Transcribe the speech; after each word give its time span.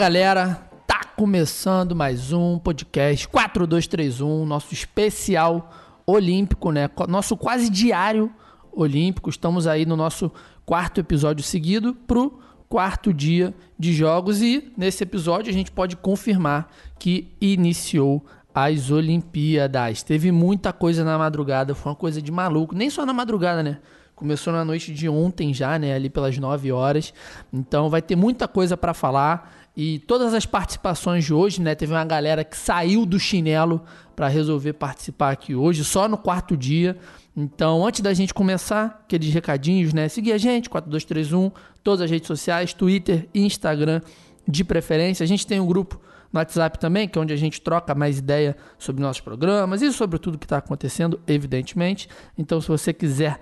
Galera, 0.00 0.66
tá 0.86 1.02
começando 1.14 1.94
mais 1.94 2.32
um 2.32 2.58
podcast 2.58 3.28
4231, 3.28 4.46
nosso 4.46 4.72
especial 4.72 5.70
olímpico, 6.06 6.72
né? 6.72 6.88
Nosso 7.06 7.36
quase 7.36 7.68
diário 7.68 8.32
olímpico. 8.72 9.28
Estamos 9.28 9.66
aí 9.66 9.84
no 9.84 9.96
nosso 9.96 10.32
quarto 10.64 11.00
episódio 11.00 11.44
seguido 11.44 11.94
pro 12.06 12.40
quarto 12.66 13.12
dia 13.12 13.54
de 13.78 13.92
jogos 13.92 14.40
e 14.40 14.72
nesse 14.74 15.02
episódio 15.02 15.50
a 15.50 15.52
gente 15.52 15.70
pode 15.70 15.98
confirmar 15.98 16.70
que 16.98 17.36
iniciou 17.38 18.24
as 18.54 18.90
Olimpíadas. 18.90 20.02
Teve 20.02 20.32
muita 20.32 20.72
coisa 20.72 21.04
na 21.04 21.18
madrugada, 21.18 21.74
foi 21.74 21.92
uma 21.92 21.96
coisa 21.96 22.22
de 22.22 22.32
maluco, 22.32 22.74
nem 22.74 22.88
só 22.88 23.04
na 23.04 23.12
madrugada, 23.12 23.62
né? 23.62 23.80
Começou 24.20 24.52
na 24.52 24.66
noite 24.66 24.92
de 24.92 25.08
ontem 25.08 25.54
já, 25.54 25.78
né, 25.78 25.94
ali 25.94 26.10
pelas 26.10 26.36
9 26.36 26.70
horas. 26.70 27.14
Então 27.50 27.88
vai 27.88 28.02
ter 28.02 28.16
muita 28.16 28.46
coisa 28.46 28.76
para 28.76 28.92
falar. 28.92 29.59
E 29.76 30.00
todas 30.00 30.34
as 30.34 30.44
participações 30.44 31.24
de 31.24 31.32
hoje, 31.32 31.62
né? 31.62 31.74
Teve 31.74 31.92
uma 31.92 32.04
galera 32.04 32.44
que 32.44 32.56
saiu 32.56 33.06
do 33.06 33.18
chinelo 33.18 33.82
para 34.16 34.28
resolver 34.28 34.74
participar 34.74 35.30
aqui 35.30 35.54
hoje, 35.54 35.84
só 35.84 36.08
no 36.08 36.18
quarto 36.18 36.56
dia. 36.56 36.98
Então, 37.36 37.86
antes 37.86 38.00
da 38.00 38.12
gente 38.12 38.34
começar, 38.34 39.00
aqueles 39.04 39.32
recadinhos, 39.32 39.94
né? 39.94 40.08
Seguir 40.08 40.32
a 40.32 40.38
gente, 40.38 40.68
4231, 40.68 41.50
todas 41.82 42.02
as 42.02 42.10
redes 42.10 42.26
sociais, 42.26 42.72
Twitter 42.74 43.28
e 43.32 43.40
Instagram 43.40 44.00
de 44.46 44.64
preferência. 44.64 45.24
A 45.24 45.26
gente 45.26 45.46
tem 45.46 45.60
um 45.60 45.66
grupo 45.66 46.00
no 46.32 46.38
WhatsApp 46.38 46.78
também, 46.78 47.08
que 47.08 47.18
é 47.18 47.22
onde 47.22 47.32
a 47.32 47.36
gente 47.36 47.60
troca 47.60 47.94
mais 47.94 48.18
ideia 48.18 48.56
sobre 48.78 49.02
nossos 49.02 49.20
programas 49.20 49.82
e 49.82 49.92
sobre 49.92 50.18
tudo 50.18 50.38
que 50.38 50.46
está 50.46 50.58
acontecendo, 50.58 51.20
evidentemente. 51.26 52.08
Então, 52.36 52.60
se 52.60 52.68
você 52.68 52.92
quiser 52.92 53.38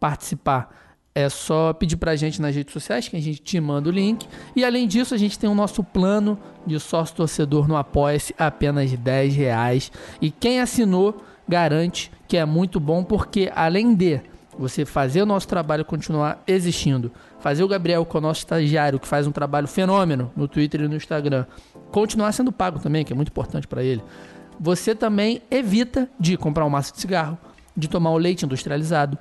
participar, 0.00 0.85
é 1.16 1.30
só 1.30 1.72
pedir 1.72 1.96
pra 1.96 2.14
gente 2.14 2.42
nas 2.42 2.54
redes 2.54 2.74
sociais 2.74 3.08
que 3.08 3.16
a 3.16 3.20
gente 3.20 3.40
te 3.40 3.58
manda 3.58 3.88
o 3.88 3.92
link. 3.92 4.28
E 4.54 4.62
além 4.62 4.86
disso, 4.86 5.14
a 5.14 5.16
gente 5.16 5.38
tem 5.38 5.48
o 5.48 5.54
nosso 5.54 5.82
plano 5.82 6.38
de 6.66 6.78
sócio 6.78 7.16
torcedor 7.16 7.66
no 7.66 7.74
Apoia-se, 7.74 8.34
apenas 8.38 8.92
10 8.92 9.34
reais. 9.34 9.90
E 10.20 10.30
quem 10.30 10.60
assinou 10.60 11.24
garante 11.48 12.12
que 12.28 12.36
é 12.36 12.44
muito 12.44 12.78
bom, 12.78 13.02
porque 13.02 13.50
além 13.56 13.94
de 13.94 14.20
você 14.58 14.84
fazer 14.84 15.22
o 15.22 15.26
nosso 15.26 15.48
trabalho 15.48 15.86
continuar 15.86 16.42
existindo, 16.46 17.10
fazer 17.40 17.64
o 17.64 17.68
Gabriel, 17.68 18.04
que 18.04 18.14
é 18.14 18.18
o 18.18 18.22
nosso 18.22 18.40
estagiário, 18.40 19.00
que 19.00 19.08
faz 19.08 19.26
um 19.26 19.32
trabalho 19.32 19.66
fenômeno 19.66 20.30
no 20.36 20.46
Twitter 20.46 20.82
e 20.82 20.88
no 20.88 20.96
Instagram, 20.96 21.46
continuar 21.90 22.30
sendo 22.32 22.52
pago 22.52 22.78
também, 22.78 23.06
que 23.06 23.12
é 23.14 23.16
muito 23.16 23.28
importante 23.28 23.66
para 23.66 23.82
ele, 23.82 24.04
você 24.60 24.94
também 24.94 25.40
evita 25.50 26.10
de 26.20 26.36
comprar 26.36 26.66
um 26.66 26.70
maço 26.70 26.92
de 26.92 27.00
cigarro, 27.00 27.38
de 27.74 27.88
tomar 27.88 28.10
o 28.10 28.18
leite 28.18 28.44
industrializado, 28.44 29.16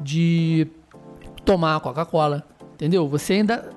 de 0.00 0.66
tomar 1.46 1.76
a 1.76 1.80
Coca-Cola, 1.80 2.44
entendeu? 2.74 3.08
Você 3.08 3.34
ainda 3.34 3.70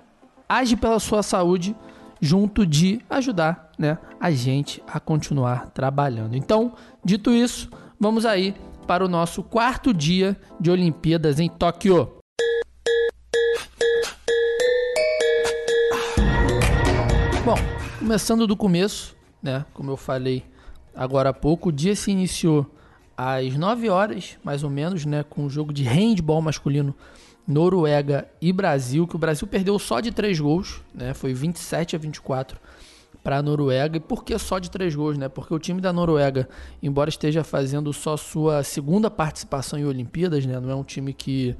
age 0.49 0.75
pela 0.75 0.99
sua 0.99 1.21
saúde 1.21 1.75
junto 2.19 2.65
de 2.65 2.99
ajudar, 3.07 3.71
né, 3.77 3.99
a 4.19 4.31
gente 4.31 4.83
a 4.87 4.99
continuar 4.99 5.69
trabalhando. 5.69 6.35
Então, 6.35 6.73
dito 7.05 7.31
isso, 7.31 7.69
vamos 7.99 8.25
aí 8.25 8.55
para 8.87 9.05
o 9.05 9.07
nosso 9.07 9.43
quarto 9.43 9.93
dia 9.93 10.35
de 10.59 10.71
Olimpíadas 10.71 11.39
em 11.39 11.47
Tóquio. 11.47 12.17
Bom, 17.45 17.55
começando 17.99 18.47
do 18.47 18.57
começo, 18.57 19.15
né, 19.43 19.63
como 19.75 19.91
eu 19.91 19.97
falei 19.97 20.43
agora 20.95 21.29
há 21.29 21.33
pouco, 21.33 21.69
o 21.69 21.71
dia 21.71 21.95
se 21.95 22.09
iniciou 22.09 22.65
às 23.15 23.55
9 23.55 23.89
horas, 23.89 24.39
mais 24.43 24.63
ou 24.63 24.71
menos, 24.71 25.05
né, 25.05 25.23
com 25.23 25.45
o 25.45 25.49
jogo 25.49 25.71
de 25.71 25.83
handball 25.83 26.41
masculino 26.41 26.95
Noruega 27.49 28.29
e 28.39 28.53
Brasil, 28.53 29.07
que 29.07 29.15
o 29.15 29.19
Brasil 29.19 29.47
perdeu 29.47 29.79
só 29.79 29.99
de 29.99 30.11
3 30.11 30.39
gols, 30.39 30.83
né? 30.93 31.15
Foi 31.15 31.33
27 31.33 31.95
a 31.95 31.99
24 31.99 32.59
para 33.23 33.39
a 33.39 33.41
Noruega. 33.41 33.97
E 33.97 33.99
por 33.99 34.23
que 34.23 34.37
só 34.37 34.59
de 34.59 34.69
3 34.69 34.93
gols, 34.93 35.17
né? 35.17 35.27
Porque 35.27 35.51
o 35.51 35.57
time 35.57 35.81
da 35.81 35.91
Noruega, 35.91 36.47
embora 36.79 37.09
esteja 37.09 37.43
fazendo 37.43 37.91
só 37.91 38.15
sua 38.15 38.61
segunda 38.61 39.09
participação 39.09 39.79
em 39.79 39.85
Olimpíadas, 39.85 40.45
né? 40.45 40.59
Não 40.59 40.69
é 40.69 40.75
um 40.75 40.83
time 40.83 41.11
que 41.11 41.55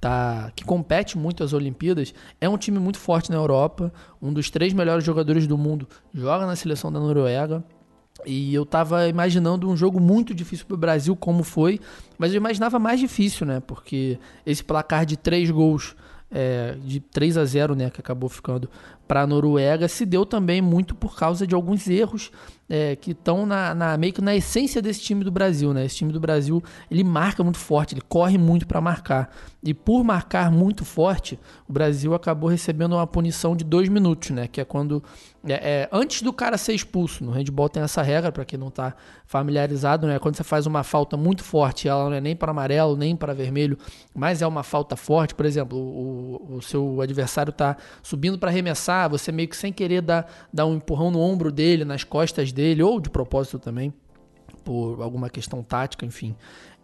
tá 0.00 0.52
que 0.54 0.64
compete 0.64 1.18
muito 1.18 1.42
as 1.42 1.52
Olimpíadas, 1.52 2.14
é 2.40 2.48
um 2.48 2.56
time 2.56 2.78
muito 2.78 2.98
forte 2.98 3.30
na 3.30 3.36
Europa, 3.36 3.92
um 4.22 4.32
dos 4.32 4.50
três 4.50 4.72
melhores 4.72 5.02
jogadores 5.02 5.48
do 5.48 5.58
mundo 5.58 5.88
joga 6.12 6.46
na 6.46 6.54
seleção 6.54 6.92
da 6.92 7.00
Noruega. 7.00 7.64
E 8.24 8.54
eu 8.54 8.64
tava 8.64 9.08
imaginando 9.08 9.68
um 9.68 9.76
jogo 9.76 9.98
muito 9.98 10.32
difícil 10.34 10.66
para 10.66 10.74
o 10.74 10.78
Brasil, 10.78 11.16
como 11.16 11.42
foi, 11.42 11.80
mas 12.16 12.32
eu 12.32 12.36
imaginava 12.36 12.78
mais 12.78 13.00
difícil, 13.00 13.44
né? 13.44 13.60
Porque 13.60 14.18
esse 14.46 14.62
placar 14.62 15.04
de 15.04 15.16
três 15.16 15.50
gols, 15.50 15.96
é, 16.30 16.76
de 16.84 17.00
3 17.00 17.36
a 17.36 17.44
0 17.44 17.74
né, 17.74 17.90
que 17.90 18.00
acabou 18.00 18.28
ficando 18.28 18.70
para 19.06 19.22
a 19.22 19.26
Noruega, 19.26 19.88
se 19.88 20.06
deu 20.06 20.24
também 20.24 20.62
muito 20.62 20.94
por 20.94 21.16
causa 21.16 21.46
de 21.46 21.54
alguns 21.54 21.88
erros 21.88 22.30
é, 22.68 22.96
que 22.96 23.10
estão 23.10 23.44
na, 23.44 23.74
na, 23.74 23.96
meio 23.96 24.12
que 24.12 24.22
na 24.22 24.34
essência 24.34 24.80
desse 24.80 25.00
time 25.00 25.22
do 25.22 25.30
Brasil, 25.30 25.74
né? 25.74 25.84
Esse 25.84 25.96
time 25.96 26.12
do 26.12 26.20
Brasil 26.20 26.62
ele 26.90 27.04
marca 27.04 27.42
muito 27.42 27.58
forte, 27.58 27.94
ele 27.94 28.02
corre 28.08 28.38
muito 28.38 28.66
para 28.66 28.80
marcar. 28.80 29.30
E 29.62 29.72
por 29.72 30.04
marcar 30.04 30.50
muito 30.50 30.84
forte, 30.84 31.38
o 31.68 31.72
Brasil 31.72 32.14
acabou 32.14 32.48
recebendo 32.50 32.94
uma 32.94 33.06
punição 33.06 33.56
de 33.56 33.64
dois 33.64 33.88
minutos, 33.88 34.30
né? 34.30 34.46
Que 34.46 34.60
é 34.60 34.64
quando 34.64 35.02
é, 35.46 35.52
é, 35.52 35.88
antes 35.92 36.22
do 36.22 36.32
cara 36.32 36.56
ser 36.56 36.74
expulso. 36.74 37.22
No 37.22 37.32
handball 37.32 37.68
tem 37.68 37.82
essa 37.82 38.02
regra 38.02 38.32
para 38.32 38.44
quem 38.44 38.58
não 38.58 38.68
está 38.68 38.94
familiarizado, 39.26 40.06
né? 40.06 40.18
Quando 40.18 40.36
você 40.36 40.44
faz 40.44 40.66
uma 40.66 40.82
falta 40.82 41.16
muito 41.16 41.42
forte, 41.42 41.88
ela 41.88 42.04
não 42.04 42.14
é 42.14 42.20
nem 42.20 42.34
para 42.34 42.50
amarelo 42.50 42.96
nem 42.96 43.14
para 43.14 43.34
vermelho, 43.34 43.78
mas 44.14 44.42
é 44.42 44.46
uma 44.46 44.62
falta 44.62 44.96
forte. 44.96 45.34
Por 45.34 45.44
exemplo, 45.44 45.78
o, 45.78 46.56
o 46.56 46.62
seu 46.62 47.00
adversário 47.00 47.50
está 47.50 47.76
subindo 48.02 48.38
para 48.38 48.50
arremessar, 48.50 49.08
você 49.08 49.30
meio 49.30 49.48
que 49.48 49.56
sem 49.56 49.72
querer 49.72 50.02
dá 50.52 50.66
um 50.66 50.76
empurrão 50.76 51.10
no 51.10 51.20
ombro 51.20 51.52
dele, 51.52 51.84
nas 51.84 52.04
costas 52.04 52.52
dele, 52.54 52.82
ou 52.82 53.00
de 53.00 53.10
propósito 53.10 53.58
também, 53.58 53.92
por 54.64 55.02
alguma 55.02 55.28
questão 55.28 55.62
tática, 55.62 56.06
enfim. 56.06 56.34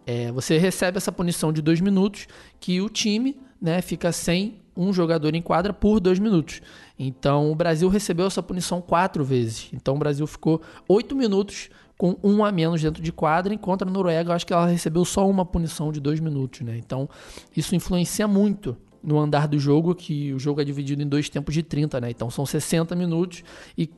É, 0.05 0.31
você 0.31 0.57
recebe 0.57 0.97
essa 0.97 1.11
punição 1.11 1.53
de 1.53 1.61
dois 1.61 1.79
minutos 1.79 2.27
que 2.59 2.81
o 2.81 2.89
time 2.89 3.39
né, 3.61 3.81
fica 3.81 4.11
sem 4.11 4.59
um 4.75 4.91
jogador 4.91 5.35
em 5.35 5.41
quadra 5.41 5.73
por 5.73 5.99
dois 5.99 6.19
minutos. 6.19 6.61
Então 6.97 7.51
o 7.51 7.55
Brasil 7.55 7.89
recebeu 7.89 8.25
essa 8.27 8.41
punição 8.41 8.81
quatro 8.81 9.23
vezes. 9.23 9.69
Então 9.73 9.95
o 9.95 9.99
Brasil 9.99 10.25
ficou 10.25 10.61
oito 10.87 11.15
minutos 11.15 11.69
com 11.97 12.17
um 12.23 12.43
a 12.43 12.51
menos 12.51 12.81
dentro 12.81 13.03
de 13.03 13.11
quadra, 13.11 13.53
enquanto 13.53 13.83
a 13.83 13.85
Noruega, 13.85 14.33
acho 14.33 14.47
que 14.47 14.53
ela 14.53 14.65
recebeu 14.65 15.05
só 15.05 15.29
uma 15.29 15.45
punição 15.45 15.91
de 15.91 15.99
dois 15.99 16.19
minutos. 16.19 16.61
Né? 16.61 16.77
Então 16.77 17.07
isso 17.55 17.75
influencia 17.75 18.27
muito 18.27 18.75
no 19.03 19.19
andar 19.19 19.47
do 19.47 19.59
jogo, 19.59 19.95
que 19.95 20.33
o 20.33 20.39
jogo 20.39 20.61
é 20.61 20.63
dividido 20.63 21.01
em 21.01 21.07
dois 21.07 21.29
tempos 21.29 21.53
de 21.53 21.63
30, 21.63 21.99
né? 21.99 22.11
Então 22.11 22.29
são 22.29 22.45
60 22.45 22.95
minutos 22.95 23.43
e 23.75 23.89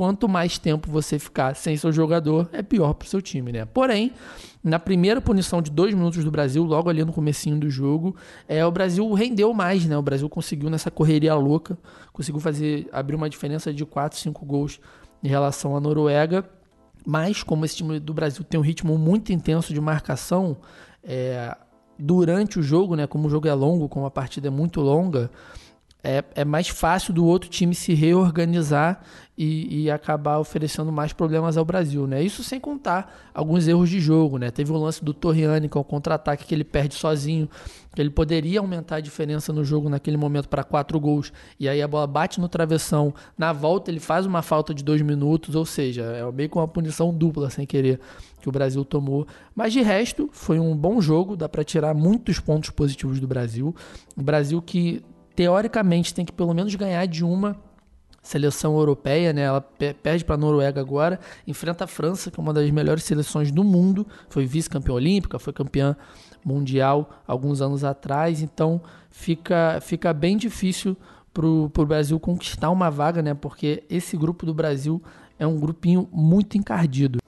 quanto 0.00 0.26
mais 0.26 0.56
tempo 0.56 0.90
você 0.90 1.18
ficar 1.18 1.54
sem 1.54 1.76
seu 1.76 1.92
jogador, 1.92 2.48
é 2.54 2.62
pior 2.62 2.94
para 2.94 3.04
o 3.04 3.08
seu 3.10 3.20
time, 3.20 3.52
né? 3.52 3.66
Porém, 3.66 4.14
na 4.64 4.78
primeira 4.78 5.20
punição 5.20 5.60
de 5.60 5.70
dois 5.70 5.92
minutos 5.92 6.24
do 6.24 6.30
Brasil, 6.30 6.64
logo 6.64 6.88
ali 6.88 7.04
no 7.04 7.12
comecinho 7.12 7.60
do 7.60 7.68
jogo, 7.68 8.16
é, 8.48 8.64
o 8.64 8.70
Brasil 8.70 9.12
rendeu 9.12 9.52
mais, 9.52 9.84
né? 9.84 9.98
O 9.98 10.00
Brasil 10.00 10.26
conseguiu 10.26 10.70
nessa 10.70 10.90
correria 10.90 11.34
louca, 11.34 11.76
conseguiu 12.14 12.40
fazer 12.40 12.88
abrir 12.90 13.14
uma 13.14 13.28
diferença 13.28 13.74
de 13.74 13.84
4, 13.84 14.18
5 14.18 14.46
gols 14.46 14.80
em 15.22 15.28
relação 15.28 15.76
à 15.76 15.80
Noruega. 15.80 16.48
Mas 17.06 17.42
como 17.42 17.66
esse 17.66 17.76
time 17.76 18.00
do 18.00 18.14
Brasil 18.14 18.42
tem 18.42 18.58
um 18.58 18.62
ritmo 18.62 18.96
muito 18.96 19.34
intenso 19.34 19.74
de 19.74 19.82
marcação, 19.82 20.56
é, 21.04 21.54
durante 21.98 22.58
o 22.58 22.62
jogo, 22.62 22.96
né? 22.96 23.06
Como 23.06 23.28
o 23.28 23.30
jogo 23.30 23.48
é 23.48 23.52
longo, 23.52 23.86
como 23.86 24.06
a 24.06 24.10
partida 24.10 24.48
é 24.48 24.50
muito 24.50 24.80
longa, 24.80 25.30
é, 26.02 26.24
é 26.34 26.44
mais 26.44 26.68
fácil 26.68 27.12
do 27.12 27.24
outro 27.24 27.48
time 27.48 27.74
se 27.74 27.94
reorganizar 27.94 29.02
e, 29.42 29.84
e, 29.84 29.90
acabar 29.90 30.38
oferecendo 30.38 30.92
mais 30.92 31.14
problemas 31.14 31.56
ao 31.56 31.64
Brasil, 31.64 32.06
né? 32.06 32.22
Isso 32.22 32.44
sem 32.44 32.60
contar 32.60 33.30
alguns 33.32 33.66
erros 33.66 33.88
de 33.88 33.98
jogo, 33.98 34.36
né? 34.36 34.50
Teve 34.50 34.70
o 34.70 34.76
lance 34.76 35.02
do 35.02 35.14
Torriani 35.14 35.66
com 35.66 35.78
é 35.78 35.80
o 35.80 35.84
contra-ataque 35.84 36.44
que 36.44 36.54
ele 36.54 36.62
perde 36.62 36.94
sozinho, 36.94 37.48
que 37.94 38.02
ele 38.02 38.10
poderia 38.10 38.60
aumentar 38.60 38.96
a 38.96 39.00
diferença 39.00 39.50
no 39.50 39.64
jogo 39.64 39.88
naquele 39.88 40.18
momento 40.18 40.46
para 40.46 40.62
quatro 40.62 41.00
gols, 41.00 41.32
e 41.58 41.70
aí 41.70 41.80
a 41.80 41.88
bola 41.88 42.06
bate 42.06 42.38
no 42.38 42.50
travessão, 42.50 43.14
na 43.38 43.50
volta 43.50 43.90
ele 43.90 43.98
faz 43.98 44.26
uma 44.26 44.42
falta 44.42 44.74
de 44.74 44.84
dois 44.84 45.00
minutos, 45.00 45.54
ou 45.54 45.64
seja, 45.64 46.02
é 46.02 46.30
meio 46.30 46.50
que 46.50 46.58
uma 46.58 46.68
punição 46.68 47.10
dupla 47.10 47.48
sem 47.48 47.64
querer 47.64 47.98
que 48.42 48.48
o 48.50 48.52
Brasil 48.52 48.84
tomou. 48.84 49.26
Mas 49.54 49.72
de 49.72 49.80
resto, 49.80 50.28
foi 50.32 50.60
um 50.60 50.76
bom 50.76 51.00
jogo, 51.00 51.34
dá 51.34 51.48
para 51.48 51.64
tirar 51.64 51.94
muitos 51.94 52.38
pontos 52.38 52.68
positivos 52.68 53.18
do 53.18 53.26
Brasil. 53.26 53.74
O 54.14 54.22
Brasil 54.22 54.60
que 54.60 55.02
teoricamente 55.34 56.12
tem 56.12 56.26
que 56.26 56.32
pelo 56.32 56.52
menos 56.52 56.74
ganhar 56.74 57.06
de 57.06 57.24
uma 57.24 57.56
seleção 58.22 58.76
europeia, 58.76 59.32
né? 59.32 59.42
Ela 59.42 59.60
perde 59.60 60.24
para 60.24 60.34
a 60.34 60.38
Noruega 60.38 60.80
agora, 60.80 61.18
enfrenta 61.46 61.84
a 61.84 61.86
França, 61.86 62.30
que 62.30 62.38
é 62.38 62.42
uma 62.42 62.52
das 62.52 62.70
melhores 62.70 63.04
seleções 63.04 63.50
do 63.50 63.64
mundo, 63.64 64.06
foi 64.28 64.46
vice-campeã 64.46 64.94
olímpica, 64.94 65.38
foi 65.38 65.52
campeã 65.52 65.96
mundial 66.44 67.10
alguns 67.26 67.60
anos 67.60 67.84
atrás, 67.84 68.42
então 68.42 68.80
fica, 69.10 69.78
fica 69.80 70.12
bem 70.12 70.36
difícil 70.36 70.96
para 71.32 71.46
o 71.46 71.86
Brasil 71.86 72.18
conquistar 72.18 72.70
uma 72.70 72.90
vaga, 72.90 73.22
né? 73.22 73.34
Porque 73.34 73.84
esse 73.88 74.16
grupo 74.16 74.44
do 74.44 74.52
Brasil 74.52 75.02
é 75.38 75.46
um 75.46 75.58
grupinho 75.58 76.08
muito 76.12 76.58
encardido. 76.58 77.19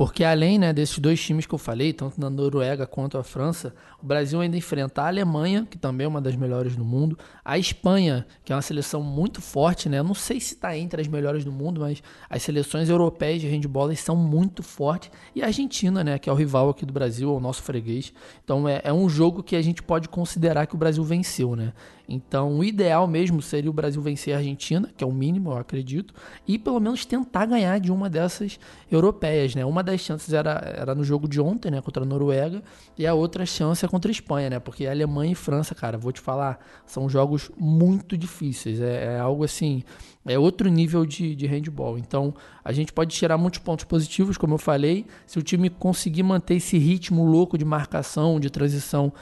Porque 0.00 0.24
além 0.24 0.58
né, 0.58 0.72
desses 0.72 0.98
dois 0.98 1.22
times 1.22 1.44
que 1.44 1.54
eu 1.54 1.58
falei, 1.58 1.92
tanto 1.92 2.18
na 2.18 2.30
Noruega 2.30 2.86
quanto 2.86 3.18
a 3.18 3.22
França, 3.22 3.74
o 4.02 4.06
Brasil 4.06 4.40
ainda 4.40 4.56
enfrenta 4.56 5.02
a 5.02 5.08
Alemanha, 5.08 5.68
que 5.68 5.76
também 5.76 6.06
é 6.06 6.08
uma 6.08 6.22
das 6.22 6.34
melhores 6.34 6.74
do 6.74 6.82
mundo, 6.82 7.18
a 7.44 7.58
Espanha, 7.58 8.26
que 8.42 8.50
é 8.50 8.56
uma 8.56 8.62
seleção 8.62 9.02
muito 9.02 9.42
forte, 9.42 9.90
né? 9.90 9.98
Eu 9.98 10.04
não 10.04 10.14
sei 10.14 10.40
se 10.40 10.54
está 10.54 10.74
entre 10.74 11.02
as 11.02 11.06
melhores 11.06 11.44
do 11.44 11.52
mundo, 11.52 11.82
mas 11.82 12.02
as 12.30 12.42
seleções 12.42 12.88
europeias 12.88 13.42
de 13.42 13.48
handball 13.48 13.94
são 13.94 14.16
muito 14.16 14.62
fortes, 14.62 15.10
e 15.34 15.42
a 15.42 15.48
Argentina, 15.48 16.02
né, 16.02 16.18
que 16.18 16.30
é 16.30 16.32
o 16.32 16.36
rival 16.36 16.70
aqui 16.70 16.86
do 16.86 16.94
Brasil, 16.94 17.28
é 17.28 17.36
o 17.36 17.38
nosso 17.38 17.62
freguês. 17.62 18.10
Então 18.42 18.66
é, 18.66 18.80
é 18.82 18.92
um 18.94 19.06
jogo 19.06 19.42
que 19.42 19.54
a 19.54 19.60
gente 19.60 19.82
pode 19.82 20.08
considerar 20.08 20.66
que 20.66 20.74
o 20.74 20.78
Brasil 20.78 21.04
venceu, 21.04 21.54
né? 21.54 21.74
Então, 22.10 22.58
o 22.58 22.64
ideal 22.64 23.06
mesmo 23.06 23.40
seria 23.40 23.70
o 23.70 23.72
Brasil 23.72 24.02
vencer 24.02 24.34
a 24.34 24.38
Argentina, 24.38 24.90
que 24.96 25.04
é 25.04 25.06
o 25.06 25.12
mínimo, 25.12 25.52
eu 25.52 25.56
acredito, 25.56 26.12
e 26.46 26.58
pelo 26.58 26.80
menos 26.80 27.06
tentar 27.06 27.46
ganhar 27.46 27.78
de 27.78 27.92
uma 27.92 28.10
dessas 28.10 28.58
europeias, 28.90 29.54
né? 29.54 29.64
Uma 29.64 29.80
das 29.80 30.00
chances 30.00 30.34
era, 30.34 30.60
era 30.76 30.92
no 30.92 31.04
jogo 31.04 31.28
de 31.28 31.40
ontem, 31.40 31.70
né, 31.70 31.80
contra 31.80 32.02
a 32.02 32.06
Noruega, 32.06 32.64
e 32.98 33.06
a 33.06 33.14
outra 33.14 33.46
chance 33.46 33.84
é 33.84 33.88
contra 33.88 34.10
a 34.10 34.12
Espanha, 34.12 34.50
né? 34.50 34.58
Porque 34.58 34.86
a 34.86 34.90
Alemanha 34.90 35.30
e 35.30 35.36
França, 35.36 35.72
cara, 35.72 35.96
vou 35.96 36.10
te 36.10 36.20
falar, 36.20 36.58
são 36.84 37.08
jogos 37.08 37.48
muito 37.56 38.18
difíceis. 38.18 38.80
É, 38.80 39.14
é 39.14 39.20
algo 39.20 39.44
assim, 39.44 39.84
é 40.26 40.36
outro 40.36 40.68
nível 40.68 41.06
de, 41.06 41.36
de 41.36 41.46
handball. 41.46 41.96
Então, 41.96 42.34
a 42.64 42.72
gente 42.72 42.92
pode 42.92 43.14
tirar 43.14 43.38
muitos 43.38 43.60
pontos 43.60 43.84
positivos, 43.84 44.36
como 44.36 44.54
eu 44.54 44.58
falei, 44.58 45.06
se 45.26 45.38
o 45.38 45.42
time 45.42 45.70
conseguir 45.70 46.24
manter 46.24 46.56
esse 46.56 46.76
ritmo 46.76 47.24
louco 47.24 47.56
de 47.56 47.64
marcação, 47.64 48.40
de 48.40 48.50
transição 48.50 49.12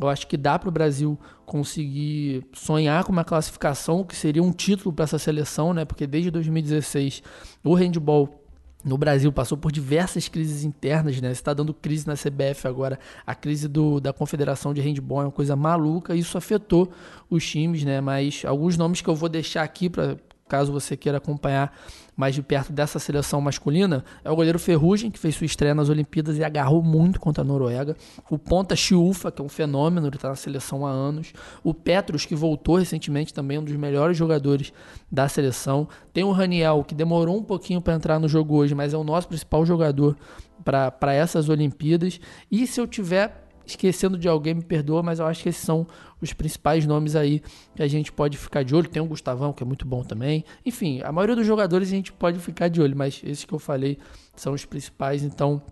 eu 0.00 0.08
acho 0.08 0.26
que 0.26 0.36
dá 0.36 0.58
para 0.58 0.68
o 0.68 0.72
Brasil 0.72 1.18
conseguir 1.44 2.46
sonhar 2.52 3.04
com 3.04 3.12
uma 3.12 3.24
classificação 3.24 4.04
que 4.04 4.14
seria 4.14 4.42
um 4.42 4.52
título 4.52 4.92
para 4.92 5.04
essa 5.04 5.18
seleção, 5.18 5.72
né? 5.74 5.84
Porque 5.84 6.06
desde 6.06 6.30
2016 6.30 7.22
o 7.64 7.74
handball 7.74 8.44
no 8.84 8.96
Brasil 8.96 9.32
passou 9.32 9.58
por 9.58 9.72
diversas 9.72 10.28
crises 10.28 10.64
internas, 10.64 11.20
né? 11.20 11.32
Está 11.32 11.52
dando 11.52 11.74
crise 11.74 12.06
na 12.06 12.14
CBF 12.14 12.68
agora. 12.68 12.98
A 13.26 13.34
crise 13.34 13.66
do, 13.66 14.00
da 14.00 14.12
Confederação 14.12 14.72
de 14.72 14.80
Handball 14.80 15.22
é 15.22 15.24
uma 15.24 15.32
coisa 15.32 15.56
maluca. 15.56 16.14
Isso 16.14 16.38
afetou 16.38 16.90
os 17.28 17.44
times, 17.44 17.82
né? 17.82 18.00
Mas 18.00 18.44
alguns 18.46 18.76
nomes 18.76 19.00
que 19.00 19.08
eu 19.08 19.16
vou 19.16 19.28
deixar 19.28 19.64
aqui 19.64 19.90
para 19.90 20.16
caso 20.48 20.72
você 20.72 20.96
queira 20.96 21.18
acompanhar 21.18 21.72
mais 22.16 22.34
de 22.34 22.42
perto 22.42 22.72
dessa 22.72 22.98
seleção 22.98 23.40
masculina, 23.40 24.04
é 24.24 24.30
o 24.30 24.34
goleiro 24.34 24.58
Ferrugem, 24.58 25.08
que 25.08 25.20
fez 25.20 25.36
sua 25.36 25.44
estreia 25.44 25.72
nas 25.72 25.88
Olimpíadas 25.88 26.36
e 26.36 26.42
agarrou 26.42 26.82
muito 26.82 27.20
contra 27.20 27.42
a 27.42 27.46
Noruega. 27.46 27.96
O 28.28 28.36
ponta 28.36 28.74
Chiufa, 28.74 29.30
que 29.30 29.40
é 29.40 29.44
um 29.44 29.48
fenômeno, 29.48 30.08
ele 30.08 30.16
está 30.16 30.28
na 30.28 30.34
seleção 30.34 30.84
há 30.84 30.90
anos. 30.90 31.32
O 31.62 31.72
Petros, 31.72 32.26
que 32.26 32.34
voltou 32.34 32.76
recentemente 32.76 33.32
também, 33.32 33.58
um 33.58 33.64
dos 33.64 33.76
melhores 33.76 34.16
jogadores 34.16 34.72
da 35.12 35.28
seleção. 35.28 35.86
Tem 36.12 36.24
o 36.24 36.32
Raniel, 36.32 36.82
que 36.82 36.94
demorou 36.94 37.36
um 37.36 37.42
pouquinho 37.44 37.80
para 37.80 37.94
entrar 37.94 38.18
no 38.18 38.28
jogo 38.28 38.56
hoje, 38.56 38.74
mas 38.74 38.92
é 38.92 38.96
o 38.96 39.04
nosso 39.04 39.28
principal 39.28 39.64
jogador 39.64 40.16
para 40.64 41.14
essas 41.14 41.48
Olimpíadas. 41.48 42.20
E 42.50 42.66
se 42.66 42.80
eu 42.80 42.86
tiver 42.88 43.47
esquecendo 43.68 44.18
de 44.18 44.28
alguém, 44.28 44.54
me 44.54 44.64
perdoa, 44.64 45.02
mas 45.02 45.18
eu 45.18 45.26
acho 45.26 45.42
que 45.42 45.48
esses 45.48 45.62
são 45.62 45.86
os 46.20 46.32
principais 46.32 46.86
nomes 46.86 47.14
aí 47.14 47.42
que 47.76 47.82
a 47.82 47.88
gente 47.88 48.10
pode 48.10 48.36
ficar 48.38 48.62
de 48.62 48.74
olho. 48.74 48.88
Tem 48.88 49.02
o 49.02 49.06
Gustavão, 49.06 49.52
que 49.52 49.62
é 49.62 49.66
muito 49.66 49.86
bom 49.86 50.02
também. 50.02 50.44
Enfim, 50.64 51.00
a 51.02 51.12
maioria 51.12 51.36
dos 51.36 51.46
jogadores 51.46 51.88
a 51.88 51.92
gente 51.92 52.12
pode 52.12 52.38
ficar 52.38 52.68
de 52.68 52.80
olho, 52.80 52.96
mas 52.96 53.20
esses 53.24 53.44
que 53.44 53.52
eu 53.52 53.58
falei 53.58 53.98
são 54.34 54.54
os 54.54 54.64
principais. 54.64 55.22
Então, 55.22 55.62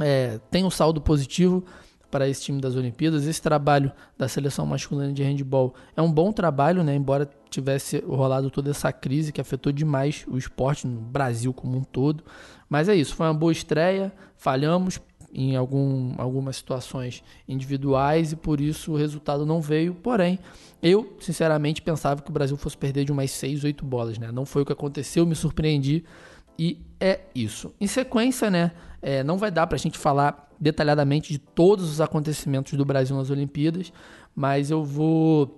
é, 0.00 0.38
tem 0.50 0.64
um 0.64 0.70
saldo 0.70 1.00
positivo 1.00 1.64
para 2.10 2.28
esse 2.28 2.42
time 2.42 2.60
das 2.60 2.76
Olimpíadas. 2.76 3.26
Esse 3.26 3.42
trabalho 3.42 3.92
da 4.16 4.28
seleção 4.28 4.66
masculina 4.66 5.12
de 5.12 5.22
handball 5.22 5.74
é 5.96 6.02
um 6.02 6.10
bom 6.10 6.32
trabalho, 6.32 6.82
né? 6.82 6.94
Embora 6.94 7.28
tivesse 7.48 7.98
rolado 8.06 8.50
toda 8.50 8.70
essa 8.70 8.92
crise 8.92 9.32
que 9.32 9.40
afetou 9.40 9.72
demais 9.72 10.24
o 10.28 10.38
esporte 10.38 10.86
no 10.86 11.00
Brasil 11.00 11.52
como 11.52 11.76
um 11.76 11.82
todo. 11.82 12.24
Mas 12.68 12.88
é 12.88 12.94
isso, 12.94 13.14
foi 13.14 13.26
uma 13.26 13.34
boa 13.34 13.50
estreia, 13.50 14.12
falhamos, 14.36 15.00
em 15.32 15.56
algum, 15.56 16.14
algumas 16.18 16.56
situações 16.56 17.22
individuais 17.48 18.32
e 18.32 18.36
por 18.36 18.60
isso 18.60 18.92
o 18.92 18.96
resultado 18.96 19.46
não 19.46 19.60
veio. 19.60 19.94
Porém, 19.94 20.38
eu 20.82 21.16
sinceramente 21.20 21.82
pensava 21.82 22.22
que 22.22 22.30
o 22.30 22.32
Brasil 22.32 22.56
fosse 22.56 22.76
perder 22.76 23.04
de 23.04 23.12
umas 23.12 23.30
6, 23.30 23.64
8 23.64 23.84
bolas, 23.84 24.18
né? 24.18 24.32
Não 24.32 24.44
foi 24.44 24.62
o 24.62 24.66
que 24.66 24.72
aconteceu, 24.72 25.24
me 25.26 25.34
surpreendi 25.34 26.04
e 26.58 26.80
é 26.98 27.20
isso. 27.34 27.72
Em 27.80 27.86
sequência, 27.86 28.50
né? 28.50 28.72
É, 29.00 29.24
não 29.24 29.38
vai 29.38 29.50
dar 29.50 29.66
para 29.66 29.76
a 29.76 29.78
gente 29.78 29.96
falar 29.96 30.50
detalhadamente 30.60 31.32
de 31.32 31.38
todos 31.38 31.90
os 31.90 32.00
acontecimentos 32.00 32.74
do 32.74 32.84
Brasil 32.84 33.16
nas 33.16 33.30
Olimpíadas, 33.30 33.92
mas 34.34 34.70
eu 34.70 34.84
vou 34.84 35.56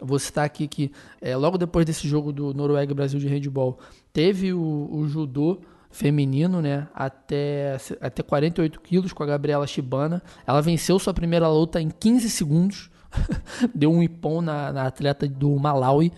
vou 0.00 0.18
citar 0.18 0.44
aqui 0.44 0.68
que 0.68 0.92
é, 1.20 1.36
logo 1.36 1.58
depois 1.58 1.84
desse 1.84 2.06
jogo 2.06 2.32
do 2.32 2.54
Noruega 2.54 2.92
e 2.92 2.94
Brasil 2.94 3.18
de 3.18 3.26
handball, 3.26 3.78
teve 4.12 4.52
o, 4.52 4.88
o 4.92 5.08
judô 5.08 5.60
feminino, 5.90 6.60
né, 6.60 6.86
até, 6.94 7.76
até 8.00 8.22
48 8.22 8.80
quilos 8.80 9.12
com 9.12 9.22
a 9.22 9.26
Gabriela 9.26 9.66
Shibana. 9.66 10.22
Ela 10.46 10.60
venceu 10.60 10.98
sua 10.98 11.14
primeira 11.14 11.48
luta 11.48 11.80
em 11.80 11.88
15 11.88 12.30
segundos, 12.30 12.90
deu 13.74 13.90
um 13.92 14.02
ipom 14.02 14.40
na, 14.40 14.72
na 14.72 14.86
atleta 14.86 15.26
do 15.26 15.56
Malawi. 15.58 16.12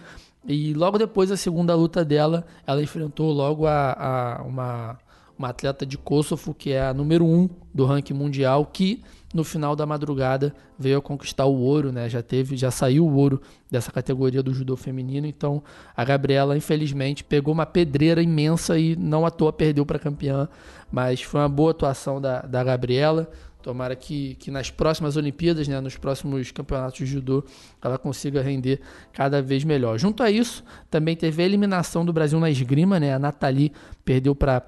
E 0.46 0.72
logo 0.74 0.98
depois 0.98 1.28
da 1.28 1.36
segunda 1.36 1.74
luta 1.74 2.04
dela, 2.04 2.46
ela 2.66 2.82
enfrentou 2.82 3.32
logo 3.32 3.66
a, 3.66 4.38
a 4.38 4.42
uma, 4.42 4.98
uma 5.38 5.48
atleta 5.48 5.84
de 5.84 5.98
Kosovo, 5.98 6.54
que 6.54 6.72
é 6.72 6.82
a 6.82 6.94
número 6.94 7.24
1 7.24 7.28
um 7.28 7.48
do 7.72 7.84
ranking 7.84 8.14
mundial, 8.14 8.66
que 8.66 9.02
no 9.32 9.44
final 9.44 9.76
da 9.76 9.86
madrugada 9.86 10.52
veio 10.78 10.98
a 10.98 11.02
conquistar 11.02 11.46
o 11.46 11.56
ouro, 11.56 11.92
né? 11.92 12.08
Já 12.08 12.22
teve, 12.22 12.56
já 12.56 12.70
saiu 12.70 13.06
o 13.06 13.14
ouro 13.14 13.40
dessa 13.70 13.92
categoria 13.92 14.42
do 14.42 14.52
judô 14.52 14.76
feminino. 14.76 15.26
Então 15.26 15.62
a 15.96 16.04
Gabriela, 16.04 16.56
infelizmente, 16.56 17.22
pegou 17.22 17.54
uma 17.54 17.66
pedreira 17.66 18.22
imensa 18.22 18.78
e 18.78 18.96
não 18.96 19.24
à 19.24 19.30
toa 19.30 19.52
perdeu 19.52 19.86
para 19.86 19.98
campeã. 19.98 20.48
Mas 20.90 21.22
foi 21.22 21.40
uma 21.40 21.48
boa 21.48 21.70
atuação 21.70 22.20
da, 22.20 22.42
da 22.42 22.64
Gabriela. 22.64 23.30
Tomara 23.62 23.94
que, 23.94 24.36
que 24.36 24.50
nas 24.50 24.70
próximas 24.70 25.16
Olimpíadas, 25.16 25.68
né, 25.68 25.78
nos 25.80 25.96
próximos 25.96 26.50
campeonatos 26.50 26.98
de 26.98 27.06
judô, 27.06 27.44
ela 27.82 27.98
consiga 27.98 28.40
render 28.40 28.80
cada 29.12 29.42
vez 29.42 29.64
melhor. 29.64 29.98
Junto 29.98 30.22
a 30.22 30.30
isso, 30.30 30.64
também 30.90 31.14
teve 31.14 31.42
a 31.42 31.46
eliminação 31.46 32.04
do 32.04 32.12
Brasil 32.12 32.40
na 32.40 32.50
esgrima, 32.50 32.98
né? 32.98 33.14
A 33.14 33.18
Nathalie 33.18 33.70
perdeu 34.02 34.34
para 34.34 34.62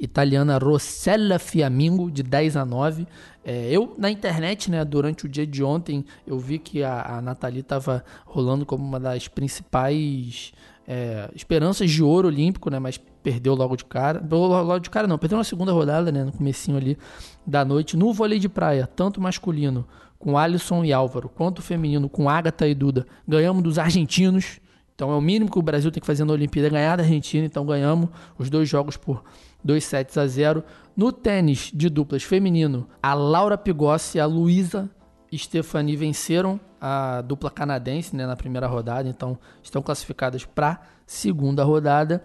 italiana 0.00 0.58
Rossella 0.58 1.38
Fiamingo, 1.38 2.10
de 2.10 2.22
10 2.22 2.56
a 2.56 2.64
9. 2.64 3.06
É, 3.44 3.70
eu, 3.70 3.94
na 3.96 4.10
internet, 4.10 4.70
né, 4.70 4.84
durante 4.84 5.26
o 5.26 5.28
dia 5.28 5.46
de 5.46 5.62
ontem, 5.62 6.04
eu 6.26 6.38
vi 6.38 6.58
que 6.58 6.82
a, 6.82 7.16
a 7.16 7.22
Nathalie 7.22 7.60
estava 7.60 8.04
rolando 8.24 8.66
como 8.66 8.84
uma 8.84 8.98
das 8.98 9.28
principais 9.28 10.52
é, 10.86 11.28
esperanças 11.34 11.90
de 11.90 12.02
ouro 12.02 12.28
olímpico, 12.28 12.70
né, 12.70 12.78
mas 12.78 13.00
perdeu 13.22 13.54
logo 13.54 13.76
de 13.76 13.84
cara. 13.84 14.24
Logo 14.28 14.78
de 14.78 14.90
cara 14.90 15.06
não, 15.06 15.18
perdeu 15.18 15.38
na 15.38 15.44
segunda 15.44 15.72
rodada, 15.72 16.12
né, 16.12 16.24
no 16.24 16.32
comecinho 16.32 16.76
ali 16.76 16.98
da 17.46 17.64
noite. 17.64 17.96
No 17.96 18.12
vôlei 18.12 18.38
de 18.38 18.48
praia, 18.48 18.86
tanto 18.86 19.20
masculino 19.20 19.86
com 20.18 20.38
Alisson 20.38 20.84
e 20.84 20.92
Álvaro, 20.92 21.28
quanto 21.28 21.60
feminino 21.60 22.08
com 22.08 22.28
Agatha 22.28 22.66
e 22.66 22.74
Duda, 22.74 23.06
ganhamos 23.26 23.62
dos 23.62 23.78
argentinos. 23.78 24.60
Então 24.94 25.10
é 25.12 25.14
o 25.14 25.20
mínimo 25.20 25.50
que 25.50 25.58
o 25.58 25.62
Brasil 25.62 25.90
tem 25.90 26.00
que 26.00 26.06
fazer 26.06 26.24
na 26.24 26.32
Olimpíada, 26.32 26.68
é 26.68 26.70
ganhar 26.70 26.96
da 26.96 27.02
Argentina. 27.02 27.44
Então 27.44 27.66
ganhamos 27.66 28.08
os 28.38 28.48
dois 28.48 28.68
jogos 28.68 28.96
por 28.96 29.22
2 29.66 29.84
sets 29.84 30.16
a 30.16 30.26
0. 30.26 30.64
No 30.96 31.12
tênis 31.12 31.70
de 31.74 31.90
duplas 31.90 32.22
feminino, 32.22 32.88
a 33.02 33.12
Laura 33.12 33.58
Pigossi 33.58 34.16
e 34.16 34.20
a 34.20 34.26
Luísa 34.26 34.88
Stefani 35.34 35.96
venceram 35.96 36.58
a 36.80 37.20
dupla 37.20 37.50
canadense 37.50 38.14
né, 38.14 38.26
na 38.26 38.36
primeira 38.36 38.66
rodada, 38.66 39.08
então 39.08 39.38
estão 39.62 39.82
classificadas 39.82 40.44
para 40.44 40.80
segunda 41.04 41.64
rodada. 41.64 42.22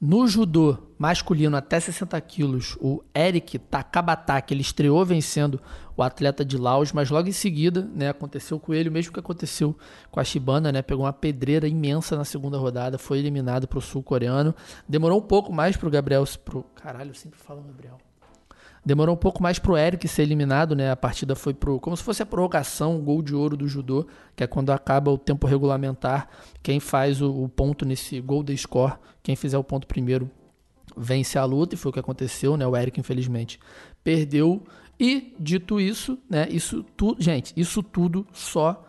No 0.00 0.26
judô 0.26 0.78
masculino 0.98 1.58
até 1.58 1.78
60 1.78 2.18
quilos, 2.22 2.74
o 2.80 3.04
Eric 3.14 3.58
Takabataki, 3.58 4.54
ele 4.54 4.62
estreou 4.62 5.04
vencendo 5.04 5.60
o 5.94 6.02
atleta 6.02 6.42
de 6.42 6.56
Laos, 6.56 6.90
mas 6.90 7.10
logo 7.10 7.28
em 7.28 7.32
seguida, 7.32 7.86
né, 7.94 8.08
aconteceu 8.08 8.58
com 8.58 8.72
ele 8.72 8.88
o 8.88 8.92
mesmo 8.92 9.12
que 9.12 9.20
aconteceu 9.20 9.76
com 10.10 10.18
a 10.18 10.24
Shibana, 10.24 10.72
né, 10.72 10.80
pegou 10.80 11.04
uma 11.04 11.12
pedreira 11.12 11.68
imensa 11.68 12.16
na 12.16 12.24
segunda 12.24 12.56
rodada, 12.56 12.96
foi 12.96 13.18
eliminado 13.18 13.68
para 13.68 13.78
o 13.78 13.82
sul-coreano. 13.82 14.54
Demorou 14.88 15.18
um 15.18 15.26
pouco 15.26 15.52
mais 15.52 15.76
para 15.76 15.86
o 15.86 15.90
Gabriel, 15.90 16.24
pro, 16.42 16.62
caralho, 16.74 17.10
eu 17.10 17.14
sempre 17.14 17.38
falo 17.38 17.60
Gabriel. 17.60 17.98
Demorou 18.84 19.14
um 19.14 19.18
pouco 19.18 19.42
mais 19.42 19.58
pro 19.58 19.76
Eric 19.76 20.08
ser 20.08 20.22
eliminado, 20.22 20.74
né? 20.74 20.90
A 20.90 20.96
partida 20.96 21.34
foi 21.34 21.52
pro. 21.52 21.78
Como 21.78 21.96
se 21.96 22.02
fosse 22.02 22.22
a 22.22 22.26
prorrogação, 22.26 22.96
o 22.96 23.02
gol 23.02 23.20
de 23.20 23.34
ouro 23.34 23.56
do 23.56 23.68
judô, 23.68 24.06
que 24.34 24.42
é 24.42 24.46
quando 24.46 24.70
acaba 24.70 25.10
o 25.10 25.18
tempo 25.18 25.46
regulamentar. 25.46 26.28
Quem 26.62 26.80
faz 26.80 27.20
o, 27.20 27.30
o 27.30 27.48
ponto 27.48 27.84
nesse 27.84 28.20
gol 28.20 28.42
de 28.42 28.56
score, 28.56 28.94
quem 29.22 29.36
fizer 29.36 29.58
o 29.58 29.64
ponto 29.64 29.86
primeiro, 29.86 30.30
vence 30.96 31.38
a 31.38 31.44
luta, 31.44 31.74
e 31.74 31.78
foi 31.78 31.90
o 31.90 31.92
que 31.92 32.00
aconteceu, 32.00 32.56
né? 32.56 32.66
O 32.66 32.74
Eric, 32.74 32.98
infelizmente, 32.98 33.60
perdeu. 34.02 34.62
E, 34.98 35.34
dito 35.38 35.78
isso, 35.78 36.18
né? 36.28 36.48
Isso 36.50 36.82
tudo. 36.96 37.22
Gente, 37.22 37.52
isso 37.56 37.82
tudo 37.82 38.26
só 38.32 38.86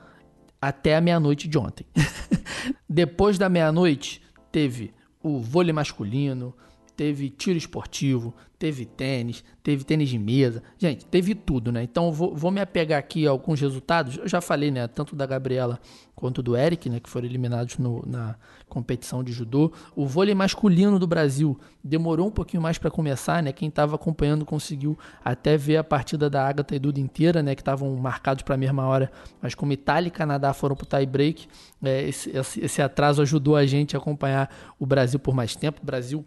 até 0.61 0.95
a 0.95 1.01
meia-noite 1.01 1.49
de 1.49 1.57
ontem. 1.57 1.85
Depois 2.87 3.37
da 3.37 3.49
meia-noite, 3.49 4.21
teve 4.51 4.93
o 5.23 5.39
vôlei 5.39 5.73
masculino, 5.73 6.53
teve 6.95 7.29
tiro 7.29 7.57
esportivo, 7.57 8.33
teve 8.61 8.85
tênis, 8.85 9.43
teve 9.63 9.83
tênis 9.83 10.07
de 10.07 10.19
mesa, 10.19 10.61
gente, 10.77 11.03
teve 11.05 11.33
tudo, 11.33 11.71
né? 11.71 11.81
Então 11.81 12.11
vou, 12.11 12.35
vou, 12.35 12.51
me 12.51 12.61
apegar 12.61 12.99
aqui 12.99 13.25
a 13.25 13.31
alguns 13.31 13.59
resultados. 13.59 14.17
Eu 14.17 14.27
já 14.27 14.39
falei, 14.39 14.69
né? 14.69 14.87
Tanto 14.87 15.15
da 15.15 15.25
Gabriela 15.25 15.79
quanto 16.13 16.43
do 16.43 16.55
Eric, 16.55 16.87
né? 16.87 16.99
Que 16.99 17.09
foram 17.09 17.25
eliminados 17.25 17.79
no, 17.79 18.03
na 18.05 18.35
competição 18.69 19.23
de 19.23 19.31
judô. 19.31 19.71
O 19.95 20.05
vôlei 20.05 20.35
masculino 20.35 20.99
do 20.99 21.07
Brasil 21.07 21.59
demorou 21.83 22.27
um 22.27 22.31
pouquinho 22.31 22.61
mais 22.61 22.77
para 22.77 22.91
começar, 22.91 23.41
né? 23.41 23.51
Quem 23.51 23.67
estava 23.67 23.95
acompanhando 23.95 24.45
conseguiu 24.45 24.95
até 25.25 25.57
ver 25.57 25.77
a 25.77 25.83
partida 25.83 26.29
da 26.29 26.47
Agatha 26.47 26.75
e 26.75 26.79
Duda 26.79 26.99
inteira, 26.99 27.41
né? 27.41 27.55
Que 27.55 27.61
estavam 27.61 27.95
marcados 27.95 28.43
para 28.43 28.53
a 28.53 28.57
mesma 28.59 28.85
hora, 28.85 29.11
mas 29.41 29.55
como 29.55 29.73
Itália 29.73 30.07
e 30.09 30.11
Canadá 30.11 30.53
foram 30.53 30.75
para 30.75 30.83
o 30.83 30.87
tie 30.87 31.07
break, 31.07 31.47
é, 31.83 32.07
esse, 32.07 32.29
esse, 32.35 32.79
atraso 32.79 33.23
ajudou 33.23 33.55
a 33.55 33.65
gente 33.65 33.95
a 33.95 33.99
acompanhar 33.99 34.53
o 34.79 34.85
Brasil 34.85 35.19
por 35.19 35.33
mais 35.33 35.55
tempo. 35.55 35.81
O 35.81 35.85
Brasil 35.85 36.23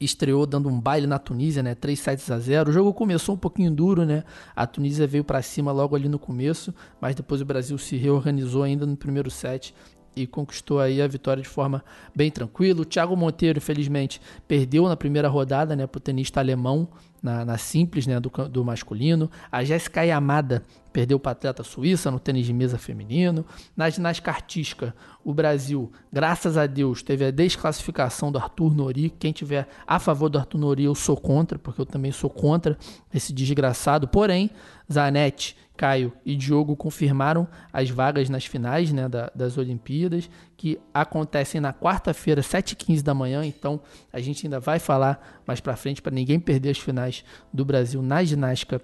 estreou 0.00 0.46
dando 0.46 0.68
um 0.68 0.80
baile 0.80 1.06
na 1.06 1.18
Tunísia, 1.18 1.62
né? 1.62 1.74
3 1.74 1.98
sets 1.98 2.30
a 2.30 2.38
0. 2.38 2.70
O 2.70 2.72
jogo 2.72 2.94
começou 2.94 3.34
um 3.34 3.38
pouquinho 3.38 3.70
duro, 3.70 4.04
né? 4.04 4.24
A 4.54 4.66
Tunísia 4.66 5.06
veio 5.06 5.24
para 5.24 5.42
cima 5.42 5.72
logo 5.72 5.96
ali 5.96 6.08
no 6.08 6.18
começo, 6.18 6.74
mas 7.00 7.14
depois 7.14 7.40
o 7.40 7.44
Brasil 7.44 7.76
se 7.78 7.96
reorganizou 7.96 8.62
ainda 8.62 8.86
no 8.86 8.96
primeiro 8.96 9.30
set 9.30 9.74
e 10.14 10.26
conquistou 10.26 10.80
aí 10.80 11.00
a 11.00 11.06
vitória 11.06 11.42
de 11.42 11.48
forma 11.48 11.84
bem 12.14 12.30
tranquila. 12.30 12.82
O 12.82 12.84
Thiago 12.84 13.16
Monteiro, 13.16 13.58
infelizmente, 13.58 14.20
perdeu 14.46 14.88
na 14.88 14.96
primeira 14.96 15.28
rodada, 15.28 15.76
né, 15.76 15.86
para 15.86 15.98
o 15.98 16.00
tenista 16.00 16.40
alemão 16.40 16.88
na, 17.22 17.44
na 17.44 17.58
simples, 17.58 18.06
né, 18.06 18.18
do, 18.20 18.30
do 18.48 18.64
masculino. 18.64 19.30
A 19.50 19.64
Jéssica 19.64 20.02
Yamada 20.02 20.62
perdeu 20.92 21.18
para 21.18 21.32
atleta 21.32 21.62
suíça 21.62 22.10
no 22.10 22.18
tênis 22.18 22.46
de 22.46 22.52
mesa 22.52 22.78
feminino. 22.78 23.44
Na 23.76 23.88
ginástica 23.88 24.30
artística, 24.30 24.94
o 25.24 25.32
Brasil, 25.32 25.92
graças 26.12 26.56
a 26.56 26.66
Deus, 26.66 27.02
teve 27.02 27.24
a 27.24 27.30
desclassificação 27.30 28.32
do 28.32 28.38
Arthur 28.38 28.74
Nori. 28.74 29.10
Quem 29.10 29.32
tiver 29.32 29.68
a 29.86 29.98
favor 29.98 30.28
do 30.28 30.38
Arthur 30.38 30.58
Nori, 30.58 30.84
eu 30.84 30.94
sou 30.94 31.16
contra, 31.16 31.58
porque 31.58 31.80
eu 31.80 31.86
também 31.86 32.12
sou 32.12 32.30
contra 32.30 32.76
esse 33.12 33.32
desgraçado. 33.32 34.08
Porém, 34.08 34.50
Zanetti 34.90 35.56
Caio 35.78 36.12
e 36.26 36.34
Diogo 36.34 36.74
confirmaram 36.74 37.46
as 37.72 37.88
vagas 37.88 38.28
nas 38.28 38.44
finais 38.44 38.92
né, 38.92 39.08
da, 39.08 39.30
das 39.32 39.56
Olimpíadas, 39.56 40.28
que 40.58 40.78
acontecem 40.92 41.58
na 41.60 41.72
quarta-feira, 41.72 42.42
7h15 42.42 43.00
da 43.00 43.14
manhã. 43.14 43.46
Então 43.46 43.80
a 44.12 44.20
gente 44.20 44.46
ainda 44.46 44.60
vai 44.60 44.78
falar 44.78 45.40
mais 45.46 45.60
para 45.60 45.74
frente 45.74 46.02
para 46.02 46.12
ninguém 46.12 46.38
perder 46.38 46.70
as 46.70 46.78
finais 46.78 47.24
do 47.50 47.64
Brasil 47.64 48.02
na 48.02 48.22
ginástica 48.22 48.82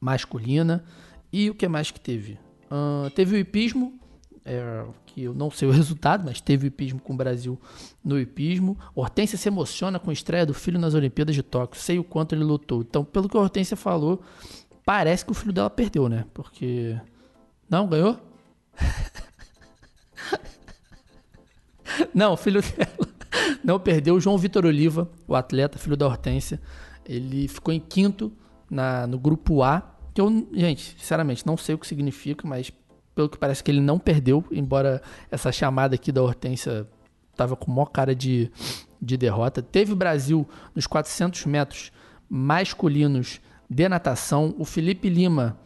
masculina. 0.00 0.84
E 1.32 1.50
o 1.50 1.54
que 1.54 1.66
mais 1.66 1.90
que 1.90 1.98
teve? 1.98 2.38
Uh, 2.70 3.10
teve 3.10 3.34
o 3.34 3.38
hipismo, 3.38 3.98
é, 4.44 4.84
que 5.06 5.24
eu 5.24 5.34
não 5.34 5.50
sei 5.50 5.66
o 5.66 5.72
resultado, 5.72 6.24
mas 6.24 6.40
teve 6.40 6.66
o 6.66 6.68
hipismo 6.68 7.00
com 7.00 7.14
o 7.14 7.16
Brasil 7.16 7.60
no 8.04 8.20
hipismo. 8.20 8.78
Hortência 8.94 9.36
se 9.36 9.48
emociona 9.48 9.98
com 9.98 10.10
a 10.10 10.12
estreia 10.12 10.46
do 10.46 10.54
filho 10.54 10.78
nas 10.78 10.94
Olimpíadas 10.94 11.34
de 11.34 11.42
Tóquio. 11.42 11.80
Sei 11.80 11.98
o 11.98 12.04
quanto 12.04 12.36
ele 12.36 12.44
lutou. 12.44 12.82
Então, 12.82 13.04
pelo 13.04 13.28
que 13.28 13.36
a 13.36 13.40
Hortência 13.40 13.76
falou, 13.76 14.22
Parece 14.88 15.22
que 15.22 15.32
o 15.32 15.34
filho 15.34 15.52
dela 15.52 15.68
perdeu, 15.68 16.08
né? 16.08 16.24
Porque. 16.32 16.98
Não, 17.68 17.86
ganhou? 17.86 18.18
não, 22.14 22.36
filho 22.36 22.60
dela 22.62 23.08
não 23.62 23.78
perdeu. 23.78 24.14
O 24.14 24.20
João 24.20 24.38
Vitor 24.38 24.64
Oliva, 24.64 25.10
o 25.26 25.34
atleta, 25.34 25.78
filho 25.78 25.96
da 25.96 26.06
Hortência, 26.06 26.60
ele 27.04 27.48
ficou 27.48 27.72
em 27.72 27.80
quinto 27.80 28.32
na, 28.70 29.06
no 29.06 29.18
grupo 29.18 29.62
A. 29.62 29.94
Que 30.14 30.20
eu, 30.20 30.48
gente, 30.52 30.96
sinceramente, 30.98 31.46
não 31.46 31.56
sei 31.56 31.74
o 31.74 31.78
que 31.78 31.86
significa, 31.86 32.46
mas 32.46 32.72
pelo 33.14 33.28
que 33.28 33.38
parece 33.38 33.62
que 33.62 33.70
ele 33.70 33.80
não 33.80 33.98
perdeu, 33.98 34.44
embora 34.50 35.02
essa 35.30 35.50
chamada 35.50 35.94
aqui 35.94 36.12
da 36.12 36.22
Hortência 36.22 36.86
tava 37.36 37.56
com 37.56 37.70
maior 37.70 37.86
cara 37.86 38.14
de, 38.14 38.50
de 39.00 39.16
derrota. 39.16 39.62
Teve 39.62 39.94
Brasil 39.94 40.48
nos 40.74 40.86
400 40.86 41.46
metros 41.46 41.92
masculinos 42.28 43.40
de 43.70 43.88
natação, 43.88 44.54
o 44.58 44.64
Felipe 44.64 45.08
Lima, 45.08 45.58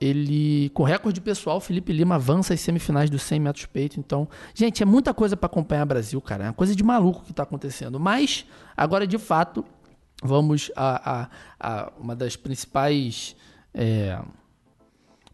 ele 0.00 0.70
com 0.70 0.82
recorde 0.82 1.20
pessoal, 1.20 1.60
Felipe 1.60 1.92
Lima 1.92 2.14
avança 2.14 2.54
às 2.54 2.60
semifinais 2.60 3.10
dos 3.10 3.22
100 3.22 3.40
metros 3.40 3.66
peito. 3.66 4.00
Então, 4.00 4.28
gente, 4.54 4.82
é 4.82 4.86
muita 4.86 5.12
coisa 5.12 5.36
para 5.36 5.46
acompanhar 5.46 5.82
o 5.82 5.86
Brasil, 5.86 6.20
cara. 6.20 6.44
É 6.44 6.46
uma 6.46 6.54
coisa 6.54 6.74
de 6.74 6.82
maluco 6.82 7.22
que 7.22 7.32
está 7.32 7.42
acontecendo. 7.42 8.00
Mas 8.00 8.46
agora, 8.76 9.06
de 9.06 9.18
fato, 9.18 9.64
vamos 10.22 10.70
a, 10.74 11.12
a, 11.12 11.28
a 11.60 11.92
uma 11.98 12.16
das 12.16 12.34
principais 12.34 13.36
é, 13.74 14.18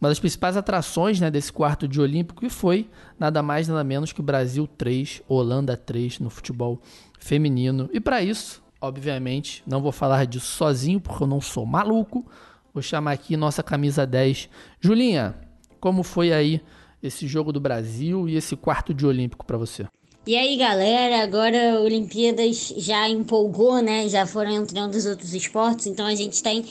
uma 0.00 0.10
das 0.10 0.18
principais 0.18 0.56
atrações 0.56 1.20
né, 1.20 1.30
desse 1.30 1.52
quarto 1.52 1.88
de 1.88 2.00
Olímpico 2.00 2.40
que 2.40 2.50
foi 2.50 2.90
nada 3.18 3.42
mais 3.42 3.66
nada 3.68 3.82
menos 3.82 4.12
que 4.12 4.20
o 4.20 4.22
Brasil 4.22 4.66
3, 4.66 5.22
Holanda 5.28 5.76
3 5.76 6.18
no 6.18 6.28
futebol 6.28 6.80
feminino. 7.18 7.88
E 7.92 8.00
para 8.00 8.20
isso, 8.20 8.62
Obviamente, 8.80 9.62
não 9.66 9.80
vou 9.80 9.90
falar 9.90 10.26
disso 10.26 10.46
sozinho, 10.46 11.00
porque 11.00 11.22
eu 11.22 11.26
não 11.26 11.40
sou 11.40 11.64
maluco. 11.64 12.26
Vou 12.76 12.82
chamar 12.82 13.12
aqui 13.12 13.38
nossa 13.38 13.62
camisa 13.62 14.06
10. 14.06 14.50
Julinha, 14.78 15.34
como 15.80 16.02
foi 16.02 16.30
aí 16.30 16.60
esse 17.02 17.26
jogo 17.26 17.50
do 17.50 17.58
Brasil 17.58 18.28
e 18.28 18.36
esse 18.36 18.54
quarto 18.54 18.92
de 18.92 19.06
Olímpico 19.06 19.46
para 19.46 19.56
você? 19.56 19.86
E 20.26 20.36
aí, 20.36 20.58
galera, 20.58 21.22
agora 21.22 21.80
Olimpíadas 21.80 22.74
já 22.76 23.08
empolgou, 23.08 23.80
né? 23.80 24.06
Já 24.10 24.26
foram 24.26 24.50
entrando 24.50 24.94
os 24.94 25.06
outros 25.06 25.32
esportes, 25.32 25.86
então 25.86 26.04
a 26.04 26.14
gente 26.14 26.42
tem 26.42 26.66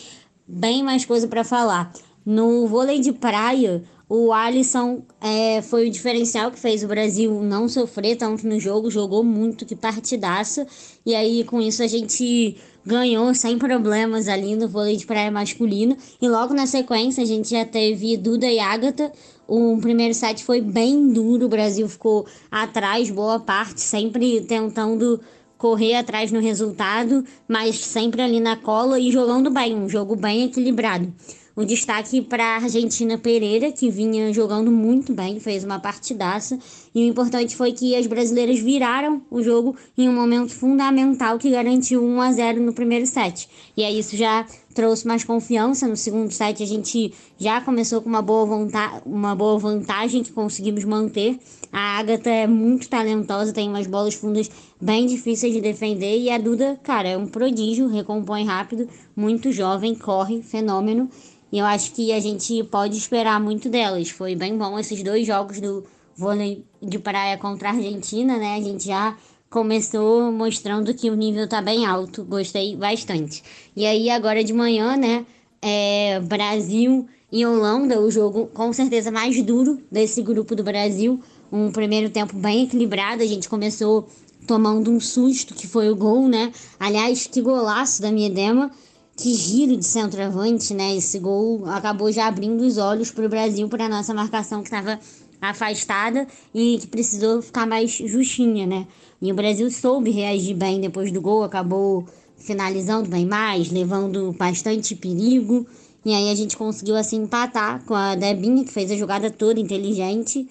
bem 0.47 0.83
mais 0.83 1.03
coisa 1.05 1.27
para 1.27 1.43
falar. 1.43 1.91
No 2.23 2.67
vôlei 2.67 2.99
de 2.99 3.11
praia, 3.11 3.81
o 4.07 4.31
Alisson 4.31 5.01
é, 5.19 5.63
foi 5.63 5.87
o 5.87 5.91
diferencial 5.91 6.51
que 6.51 6.59
fez 6.59 6.83
o 6.83 6.87
Brasil 6.87 7.41
não 7.41 7.67
sofrer 7.67 8.15
tanto 8.15 8.47
no 8.47 8.59
jogo, 8.59 8.91
jogou 8.91 9.23
muito, 9.23 9.65
que 9.65 9.75
partidaça. 9.75 10.67
E 11.03 11.15
aí, 11.15 11.43
com 11.43 11.59
isso, 11.59 11.81
a 11.81 11.87
gente 11.87 12.57
ganhou 12.85 13.33
sem 13.33 13.57
problemas 13.57 14.27
ali 14.27 14.55
no 14.55 14.67
vôlei 14.67 14.95
de 14.95 15.05
praia 15.05 15.31
masculino. 15.31 15.97
E 16.21 16.29
logo 16.29 16.53
na 16.53 16.67
sequência, 16.67 17.23
a 17.23 17.25
gente 17.25 17.49
já 17.49 17.65
teve 17.65 18.15
Duda 18.17 18.45
e 18.45 18.59
Agatha. 18.59 19.11
O 19.47 19.77
primeiro 19.79 20.13
set 20.13 20.43
foi 20.43 20.61
bem 20.61 21.11
duro, 21.11 21.45
o 21.45 21.49
Brasil 21.49 21.87
ficou 21.87 22.25
atrás 22.51 23.09
boa 23.09 23.39
parte, 23.39 23.81
sempre 23.81 24.41
tentando 24.41 25.19
correr 25.57 25.95
atrás 25.95 26.31
no 26.31 26.39
resultado, 26.39 27.23
mas 27.47 27.77
sempre 27.77 28.21
ali 28.21 28.39
na 28.39 28.55
cola 28.55 28.99
e 28.99 29.11
jogando 29.11 29.49
bem, 29.49 29.75
um 29.75 29.89
jogo 29.89 30.15
bem 30.15 30.43
equilibrado. 30.43 31.13
Um 31.57 31.63
destaque 31.63 32.21
para 32.21 32.43
a 32.43 32.55
Argentina 32.57 33.17
Pereira, 33.17 33.71
que 33.71 33.89
vinha 33.89 34.33
jogando 34.33 34.69
muito 34.69 35.13
bem, 35.13 35.39
fez 35.39 35.63
uma 35.63 35.79
partidaça. 35.79 36.59
E 36.95 37.03
o 37.03 37.07
importante 37.07 37.57
foi 37.57 37.73
que 37.73 37.93
as 37.93 38.07
brasileiras 38.07 38.57
viraram 38.59 39.21
o 39.29 39.43
jogo 39.43 39.75
em 39.97 40.07
um 40.07 40.13
momento 40.13 40.53
fundamental 40.53 41.37
que 41.37 41.51
garantiu 41.51 42.01
1 42.01 42.21
a 42.21 42.31
0 42.31 42.61
no 42.61 42.71
primeiro 42.71 43.05
set. 43.05 43.49
E 43.75 43.83
aí 43.83 43.99
isso 43.99 44.15
já 44.15 44.45
trouxe 44.73 45.05
mais 45.05 45.25
confiança. 45.25 45.89
No 45.89 45.97
segundo 45.97 46.31
set 46.31 46.63
a 46.63 46.65
gente 46.65 47.13
já 47.37 47.59
começou 47.59 48.01
com 48.01 48.07
uma 48.07 48.21
boa, 48.21 48.69
uma 49.05 49.35
boa 49.35 49.59
vantagem 49.59 50.23
que 50.23 50.31
conseguimos 50.31 50.85
manter. 50.85 51.37
A 51.69 51.99
Agatha 51.99 52.29
é 52.29 52.47
muito 52.47 52.87
talentosa, 52.87 53.51
tem 53.51 53.67
umas 53.67 53.87
bolas 53.87 54.13
fundas 54.13 54.49
bem 54.79 55.05
difíceis 55.05 55.53
de 55.53 55.59
defender. 55.59 56.17
E 56.17 56.29
a 56.29 56.37
Duda, 56.37 56.79
cara, 56.81 57.09
é 57.09 57.17
um 57.17 57.27
prodígio, 57.27 57.89
recompõe 57.89 58.45
rápido, 58.45 58.87
muito 59.13 59.51
jovem, 59.51 59.95
corre, 59.95 60.41
fenômeno. 60.41 61.09
E 61.51 61.59
eu 61.59 61.65
acho 61.65 61.91
que 61.91 62.13
a 62.13 62.19
gente 62.21 62.63
pode 62.63 62.97
esperar 62.97 63.37
muito 63.39 63.67
delas. 63.67 64.09
Foi 64.09 64.33
bem 64.33 64.57
bom 64.57 64.79
esses 64.79 65.03
dois 65.03 65.27
jogos 65.27 65.59
do 65.59 65.83
vôlei 66.15 66.65
de 66.81 66.97
praia 66.99 67.37
contra 67.37 67.69
a 67.69 67.71
Argentina, 67.73 68.37
né? 68.37 68.55
A 68.55 68.61
gente 68.61 68.85
já 68.85 69.15
começou 69.49 70.31
mostrando 70.31 70.93
que 70.93 71.09
o 71.09 71.15
nível 71.15 71.47
tá 71.47 71.61
bem 71.61 71.85
alto. 71.85 72.23
Gostei 72.23 72.75
bastante. 72.75 73.43
E 73.75 73.85
aí, 73.85 74.09
agora 74.09 74.43
de 74.43 74.53
manhã, 74.53 74.95
né? 74.95 75.25
É, 75.61 76.19
Brasil 76.21 77.07
e 77.31 77.45
Holanda, 77.45 77.99
o 77.99 78.09
jogo 78.11 78.47
com 78.47 78.71
certeza 78.71 79.11
mais 79.11 79.41
duro 79.41 79.81
desse 79.91 80.21
grupo 80.21 80.55
do 80.55 80.63
Brasil. 80.63 81.19
Um 81.51 81.71
primeiro 81.71 82.09
tempo 82.09 82.35
bem 82.35 82.63
equilibrado. 82.63 83.23
A 83.23 83.25
gente 83.25 83.49
começou 83.49 84.07
tomando 84.47 84.91
um 84.91 84.99
susto, 84.99 85.53
que 85.53 85.67
foi 85.67 85.89
o 85.89 85.95
gol, 85.95 86.27
né? 86.27 86.51
Aliás, 86.79 87.27
que 87.27 87.41
golaço 87.41 88.01
da 88.01 88.11
minha 88.11 88.29
dema 88.29 88.71
que 89.17 89.33
giro 89.33 89.77
de 89.77 89.85
centroavante, 89.85 90.73
né? 90.73 90.95
Esse 90.95 91.19
gol 91.19 91.65
acabou 91.67 92.11
já 92.11 92.27
abrindo 92.27 92.61
os 92.61 92.77
olhos 92.77 93.11
para 93.11 93.25
o 93.25 93.29
Brasil, 93.29 93.67
para 93.69 93.87
nossa 93.87 94.13
marcação 94.13 94.61
que 94.61 94.67
estava 94.67 94.99
afastada 95.41 96.27
e 96.53 96.77
que 96.79 96.87
precisou 96.87 97.41
ficar 97.41 97.65
mais 97.65 97.91
justinha, 97.91 98.65
né? 98.65 98.87
E 99.21 99.31
o 99.31 99.35
Brasil 99.35 99.69
soube 99.71 100.11
reagir 100.11 100.55
bem 100.55 100.81
depois 100.81 101.11
do 101.11 101.21
gol, 101.21 101.43
acabou 101.43 102.05
finalizando 102.37 103.09
bem 103.09 103.25
mais, 103.25 103.71
levando 103.71 104.33
bastante 104.33 104.95
perigo. 104.95 105.65
E 106.05 106.13
aí 106.13 106.29
a 106.29 106.35
gente 106.35 106.55
conseguiu 106.55 106.95
assim 106.95 107.23
empatar 107.23 107.83
com 107.85 107.95
a 107.95 108.15
Debinha, 108.15 108.63
que 108.63 108.71
fez 108.71 108.91
a 108.91 108.95
jogada 108.95 109.31
toda 109.31 109.59
inteligente. 109.59 110.47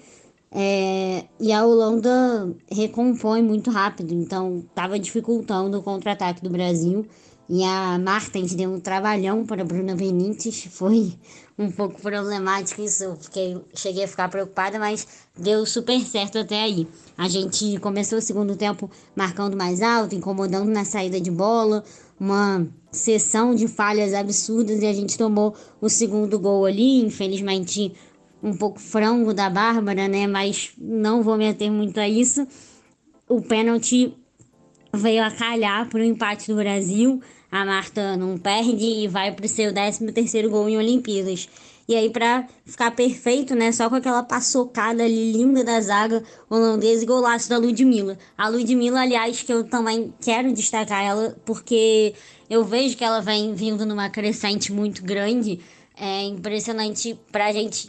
É, 0.51 1.25
e 1.41 1.53
a 1.53 1.65
Holanda 1.65 2.55
recompõe 2.71 3.43
muito 3.43 3.71
rápido, 3.71 4.15
então 4.15 4.65
estava 4.69 4.99
dificultando 4.99 5.79
o 5.79 5.83
contra-ataque 5.83 6.43
do 6.43 6.51
Brasil. 6.51 7.07
E 7.49 7.63
a 7.63 7.99
Martens 7.99 8.55
deu 8.55 8.73
um 8.73 8.81
trabalhão 8.81 9.45
para 9.45 9.63
a 9.63 9.65
Bruna 9.65 9.95
Benítez. 9.95 10.65
Foi 10.71 11.13
um 11.59 11.71
pouco 11.71 12.01
problemático 12.01 12.83
isso, 12.83 13.17
porque 13.21 13.57
cheguei 13.75 14.05
a 14.05 14.09
ficar 14.09 14.29
preocupada, 14.29 14.79
mas 14.79 15.07
deu 15.39 15.65
super 15.65 16.01
certo 16.01 16.39
até 16.39 16.63
aí. 16.63 16.87
A 17.17 17.29
gente 17.29 17.79
começou 17.79 18.19
o 18.19 18.23
segundo 18.23 18.57
tempo 18.57 18.91
marcando 19.15 19.57
mais 19.57 19.81
alto, 19.81 20.15
incomodando 20.15 20.71
na 20.71 20.85
saída 20.85 21.21
de 21.21 21.31
bola, 21.31 21.85
uma 22.19 22.67
sessão 22.91 23.55
de 23.55 23.69
falhas 23.69 24.15
absurdas 24.15 24.83
e 24.83 24.87
a 24.87 24.93
gente 24.93 25.17
tomou 25.17 25.55
o 25.81 25.89
segundo 25.89 26.39
gol 26.39 26.65
ali, 26.65 27.05
infelizmente 27.05 27.93
um 28.43 28.55
pouco 28.55 28.79
frango 28.79 29.33
da 29.33 29.49
Bárbara, 29.49 30.07
né? 30.07 30.27
Mas 30.27 30.73
não 30.77 31.23
vou 31.23 31.37
me 31.37 31.49
ater 31.49 31.73
muito 31.73 31.99
a 31.99 32.09
isso. 32.09 32.47
O 33.27 33.41
pênalti 33.41 34.15
veio 34.93 35.25
a 35.25 35.31
calhar 35.31 35.89
para 35.89 36.01
o 36.01 36.05
empate 36.05 36.49
do 36.49 36.57
Brasil. 36.57 37.23
A 37.55 37.65
Marta 37.65 38.17
não 38.17 38.37
perde 38.37 38.85
e 38.85 39.07
vai 39.07 39.31
para 39.31 39.47
o 39.47 39.49
seu 39.49 39.73
13 39.73 40.11
terceiro 40.11 40.51
gol 40.51 40.69
em 40.69 40.77
Olimpíadas. 40.77 41.49
E 41.87 41.95
aí, 41.95 42.11
para 42.11 42.49
ficar 42.67 42.91
perfeito, 42.91 43.55
né? 43.55 43.71
Só 43.71 43.89
com 43.89 43.95
aquela 43.95 44.25
paçocada 44.25 45.05
ali 45.05 45.31
linda 45.31 45.63
da 45.63 45.81
zaga 45.81 46.25
holandesa 46.51 47.05
e 47.05 47.07
golaço 47.07 47.49
da 47.49 47.57
Ludmilla. 47.57 48.19
A 48.37 48.49
Ludmilla, 48.49 49.03
aliás, 49.03 49.45
que 49.45 49.53
eu 49.53 49.63
também 49.63 50.13
quero 50.21 50.53
destacar 50.53 51.05
ela, 51.05 51.37
porque 51.45 52.15
eu 52.51 52.65
vejo 52.65 52.97
que 52.97 53.05
ela 53.05 53.21
vem 53.21 53.55
vindo 53.55 53.87
numa 53.87 54.11
crescente 54.11 54.73
muito 54.73 55.05
grande. 55.05 55.61
É 55.97 56.25
impressionante 56.25 57.17
pra 57.31 57.53
gente 57.53 57.89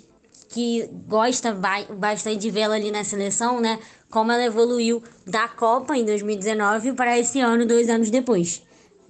que 0.50 0.88
gosta 1.08 1.58
bastante 1.98 2.38
de 2.38 2.52
vê-la 2.52 2.76
ali 2.76 2.92
na 2.92 3.04
seleção, 3.04 3.60
né? 3.60 3.80
Como 4.12 4.32
ela 4.32 4.46
evoluiu 4.46 5.02
da 5.26 5.48
Copa 5.48 5.98
em 5.98 6.06
2019 6.06 6.94
para 6.94 7.18
esse 7.18 7.40
ano, 7.40 7.66
dois 7.66 7.90
anos 7.90 8.12
depois. 8.12 8.64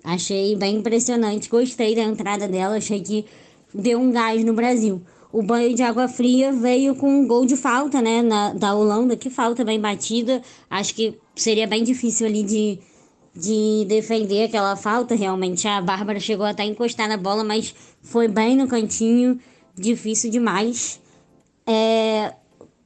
Achei 0.05 0.55
bem 0.55 0.75
impressionante, 0.75 1.49
gostei 1.49 1.95
da 1.95 2.03
entrada 2.03 2.47
dela, 2.47 2.77
achei 2.77 3.01
que 3.01 3.25
deu 3.73 3.99
um 3.99 4.11
gás 4.11 4.43
no 4.45 4.53
Brasil. 4.53 5.01
O 5.31 5.41
banho 5.41 5.75
de 5.75 5.81
água 5.81 6.07
fria 6.07 6.53
veio 6.53 6.95
com 6.95 7.09
um 7.09 7.27
gol 7.27 7.43
de 7.43 7.55
falta, 7.57 8.01
né, 8.03 8.21
na, 8.21 8.53
da 8.53 8.75
Holanda, 8.75 9.17
que 9.17 9.31
falta 9.31 9.65
bem 9.65 9.81
batida. 9.81 10.43
Acho 10.69 10.93
que 10.93 11.17
seria 11.35 11.65
bem 11.65 11.83
difícil 11.83 12.27
ali 12.27 12.43
de, 12.43 12.77
de 13.35 13.85
defender 13.87 14.43
aquela 14.43 14.75
falta, 14.75 15.15
realmente. 15.15 15.67
A 15.67 15.81
Bárbara 15.81 16.19
chegou 16.19 16.45
até 16.45 16.61
a 16.61 16.67
encostar 16.67 17.09
na 17.09 17.17
bola, 17.17 17.43
mas 17.43 17.73
foi 18.03 18.27
bem 18.27 18.55
no 18.55 18.67
cantinho, 18.67 19.39
difícil 19.75 20.29
demais. 20.29 21.01
É, 21.65 22.31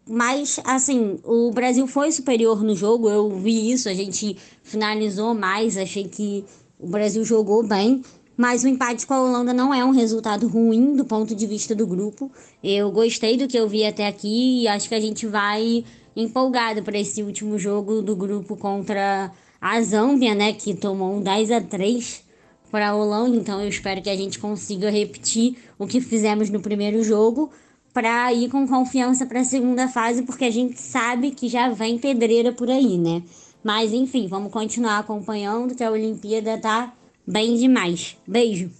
mas, 0.07 0.59
assim, 0.63 1.19
o 1.25 1.51
Brasil 1.51 1.85
foi 1.85 2.13
superior 2.13 2.63
no 2.63 2.75
jogo, 2.75 3.09
eu 3.09 3.29
vi 3.29 3.71
isso, 3.71 3.89
a 3.89 3.93
gente 3.93 4.37
finalizou 4.63 5.35
mais, 5.35 5.77
achei 5.77 6.07
que 6.07 6.45
o 6.79 6.87
Brasil 6.87 7.25
jogou 7.25 7.61
bem, 7.61 8.01
mas 8.37 8.63
o 8.63 8.67
empate 8.69 9.05
com 9.05 9.13
a 9.13 9.21
Holanda 9.21 9.53
não 9.53 9.73
é 9.73 9.83
um 9.83 9.91
resultado 9.91 10.47
ruim 10.47 10.95
do 10.95 11.03
ponto 11.03 11.35
de 11.35 11.45
vista 11.45 11.75
do 11.75 11.85
grupo. 11.85 12.31
Eu 12.63 12.89
gostei 12.89 13.35
do 13.35 13.47
que 13.49 13.57
eu 13.57 13.67
vi 13.67 13.85
até 13.85 14.07
aqui 14.07 14.61
e 14.61 14.67
acho 14.67 14.87
que 14.87 14.95
a 14.95 15.01
gente 15.01 15.27
vai 15.27 15.83
empolgado 16.15 16.81
para 16.81 16.97
esse 16.97 17.21
último 17.21 17.59
jogo 17.59 18.01
do 18.01 18.15
grupo 18.15 18.55
contra 18.55 19.29
a 19.59 19.81
Zâmbia, 19.81 20.33
né, 20.33 20.53
que 20.53 20.73
tomou 20.73 21.17
um 21.17 21.21
10 21.21 21.51
a 21.51 21.61
3 21.61 22.23
para 22.71 22.89
a 22.89 22.95
Holanda, 22.95 23.35
então 23.35 23.61
eu 23.61 23.67
espero 23.67 24.01
que 24.01 24.09
a 24.09 24.15
gente 24.15 24.39
consiga 24.39 24.89
repetir 24.89 25.57
o 25.77 25.85
que 25.85 25.99
fizemos 25.99 26.49
no 26.49 26.61
primeiro 26.61 27.03
jogo 27.03 27.51
para 27.93 28.31
ir 28.31 28.49
com 28.49 28.67
confiança 28.67 29.25
para 29.25 29.41
a 29.41 29.43
segunda 29.43 29.87
fase, 29.87 30.21
porque 30.21 30.45
a 30.45 30.51
gente 30.51 30.79
sabe 30.79 31.31
que 31.31 31.49
já 31.49 31.69
vem 31.69 31.97
pedreira 31.97 32.53
por 32.53 32.69
aí, 32.69 32.97
né? 32.97 33.23
Mas 33.63 33.93
enfim, 33.93 34.27
vamos 34.27 34.51
continuar 34.51 34.99
acompanhando 34.99 35.75
que 35.75 35.83
a 35.83 35.91
Olimpíada 35.91 36.57
tá 36.57 36.93
bem 37.25 37.55
demais. 37.57 38.17
Beijo. 38.27 38.71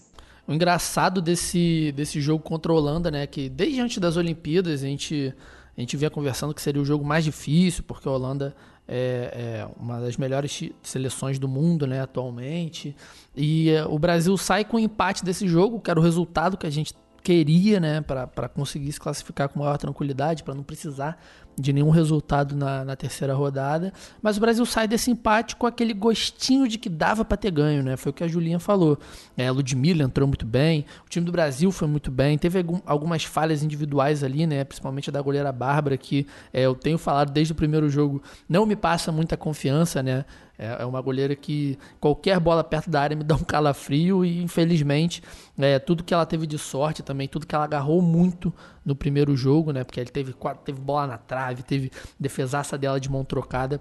O 0.48 0.54
engraçado 0.54 1.22
desse, 1.22 1.92
desse 1.96 2.20
jogo 2.20 2.44
contra 2.44 2.72
a 2.72 2.76
Holanda, 2.76 3.12
né, 3.12 3.28
que 3.28 3.50
desde 3.50 3.82
antes 3.82 3.98
das 4.00 4.18
Olimpíadas 4.18 4.82
a 4.82 4.88
gente 4.88 5.34
a 5.78 5.82
gente 5.82 5.96
vinha 5.96 6.10
conversando 6.10 6.54
que 6.54 6.62
seria 6.62 6.82
o 6.82 6.86
jogo 6.86 7.06
mais 7.06 7.24
difícil, 7.24 7.84
porque 7.84 8.06
a 8.06 8.12
Holanda 8.12 8.54
é, 8.86 9.32
é 9.34 9.70
uma 9.80 10.02
das 10.02 10.18
melhores 10.18 10.72
seleções 10.84 11.40
do 11.40 11.48
mundo, 11.48 11.88
né, 11.88 12.02
atualmente. 12.02 12.94
E 13.34 13.70
é, 13.70 13.86
o 13.86 13.98
Brasil 13.98 14.36
sai 14.36 14.66
com 14.66 14.76
o 14.76 14.80
empate 14.80 15.24
desse 15.24 15.48
jogo, 15.48 15.80
que 15.80 15.90
era 15.90 15.98
o 15.98 16.04
resultado 16.04 16.58
que 16.58 16.68
a 16.68 16.70
gente 16.70 16.94
queria, 17.24 17.80
né, 17.80 18.02
para 18.02 18.50
conseguir 18.50 18.92
se 18.92 19.00
classificar 19.00 19.48
com 19.48 19.60
maior 19.60 19.78
tranquilidade, 19.78 20.44
para 20.44 20.54
não 20.54 20.64
precisar 20.64 21.18
de 21.60 21.74
nenhum 21.74 21.90
resultado 21.90 22.56
na, 22.56 22.86
na, 22.86 22.96
terceira 22.96 23.34
rodada. 23.34 23.94
Mas 24.22 24.38
o 24.38 24.40
Brasil 24.40 24.66
sai 24.66 24.88
desse 24.88 25.12
empate 25.12 25.56
com 25.56 25.68
aquele 25.68 25.94
gostinho 25.94 26.68
de 26.68 26.78
que 26.78 26.90
dava 26.90 27.26
para 27.26 27.38
ter 27.38 27.52
ganho, 27.52 27.84
né? 27.84 27.98
Foi 27.98 28.12
o 28.12 28.14
que 28.14 28.24
a 28.24 28.28
Julinha 28.28 28.60
falou. 28.60 28.98
É, 29.38 29.48
a 29.48 29.52
Ludmilla 29.52 30.04
entrou 30.04 30.28
muito 30.28 30.46
bem, 30.46 30.86
o 31.06 31.10
time 31.10 31.26
do 31.26 31.32
Brasil 31.32 31.72
foi 31.72 31.88
muito 31.88 32.10
bem, 32.10 32.38
teve 32.38 32.60
algum, 32.60 32.80
algumas 32.86 33.24
falhas 33.24 33.64
individuais 33.64 34.24
ali, 34.24 34.48
né? 34.48 34.64
Principalmente 34.64 35.10
a 35.10 35.14
da 35.14 35.22
goleira 35.22 35.52
Bárbara, 35.52 35.98
que 35.98 36.26
é, 36.54 36.62
eu 36.62 36.76
tenho 36.76 36.98
falado 36.98 37.32
desde 37.32 37.52
o 37.54 37.56
primeiro 37.56 37.90
jogo, 37.90 38.22
não 38.48 38.66
me 38.66 38.76
passa 38.76 39.12
muita 39.12 39.36
confiança, 39.36 40.02
né? 40.02 40.26
É, 40.60 40.84
é 40.84 40.86
uma 40.86 41.00
goleira 41.00 41.36
que 41.38 41.80
qualquer 42.02 42.38
bola 42.38 42.64
perto 42.66 42.90
da 42.90 43.00
área 43.00 43.16
me 43.16 43.24
dá 43.24 43.34
um 43.34 43.44
calafrio 43.44 44.26
e 44.26 44.44
infelizmente 44.44 45.24
é, 45.58 45.80
tudo 45.80 46.04
que 46.04 46.14
ela 46.14 46.26
teve 46.26 46.46
de 46.46 46.58
sorte 46.58 47.02
também, 47.02 47.30
tudo 47.30 47.48
que 47.48 47.56
ela 47.56 47.64
agarrou 47.64 48.02
muito 48.02 48.54
no 48.86 48.94
primeiro 48.94 49.38
jogo, 49.38 49.72
né? 49.72 49.86
Porque 49.86 50.02
ele 50.02 50.10
teve, 50.10 50.36
teve 50.66 50.82
bola 50.82 51.08
na 51.08 51.18
trave, 51.18 51.64
teve 51.64 51.90
defesaça 52.20 52.78
dela 52.78 53.00
de 53.00 53.10
mão 53.10 53.24
trocada 53.24 53.80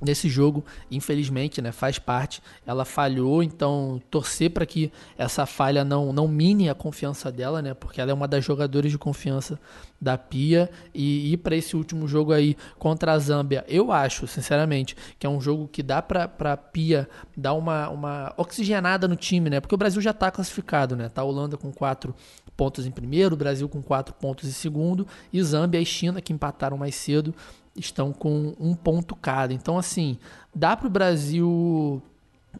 nesse 0.00 0.28
jogo, 0.28 0.64
infelizmente, 0.90 1.60
né, 1.60 1.72
faz 1.72 1.98
parte. 1.98 2.40
Ela 2.66 2.84
falhou, 2.84 3.42
então 3.42 4.00
torcer 4.10 4.50
para 4.50 4.66
que 4.66 4.92
essa 5.16 5.46
falha 5.46 5.84
não 5.84 6.12
não 6.12 6.28
mine 6.28 6.68
a 6.68 6.74
confiança 6.74 7.30
dela, 7.30 7.60
né, 7.60 7.74
porque 7.74 8.00
ela 8.00 8.10
é 8.10 8.14
uma 8.14 8.28
das 8.28 8.44
jogadoras 8.44 8.90
de 8.90 8.98
confiança 8.98 9.58
da 10.00 10.16
Pia 10.16 10.70
e 10.94 11.32
ir 11.32 11.38
para 11.38 11.56
esse 11.56 11.76
último 11.76 12.06
jogo 12.06 12.32
aí 12.32 12.56
contra 12.78 13.12
a 13.12 13.18
Zâmbia. 13.18 13.64
Eu 13.66 13.90
acho, 13.90 14.26
sinceramente, 14.26 14.96
que 15.18 15.26
é 15.26 15.30
um 15.30 15.40
jogo 15.40 15.68
que 15.68 15.82
dá 15.82 16.00
para 16.00 16.28
para 16.28 16.56
Pia 16.56 17.08
dar 17.36 17.54
uma, 17.54 17.88
uma 17.88 18.34
oxigenada 18.36 19.08
no 19.08 19.16
time, 19.16 19.50
né? 19.50 19.60
Porque 19.60 19.74
o 19.74 19.78
Brasil 19.78 20.00
já 20.00 20.10
está 20.10 20.30
classificado, 20.30 20.94
né? 20.94 21.08
Tá 21.08 21.22
a 21.22 21.24
Holanda 21.24 21.56
com 21.56 21.72
quatro 21.72 22.14
pontos 22.56 22.86
em 22.86 22.90
primeiro, 22.90 23.34
o 23.34 23.38
Brasil 23.38 23.68
com 23.68 23.80
quatro 23.80 24.12
pontos 24.14 24.48
em 24.48 24.52
segundo 24.52 25.06
e 25.32 25.40
Zâmbia 25.42 25.80
e 25.80 25.86
China 25.86 26.20
que 26.20 26.32
empataram 26.32 26.76
mais 26.76 26.96
cedo 26.96 27.32
estão 27.78 28.12
com 28.12 28.54
um 28.58 28.74
ponto 28.74 29.14
cada. 29.14 29.54
Então, 29.54 29.78
assim, 29.78 30.18
dá 30.54 30.76
para 30.76 30.86
o 30.86 30.90
Brasil 30.90 32.02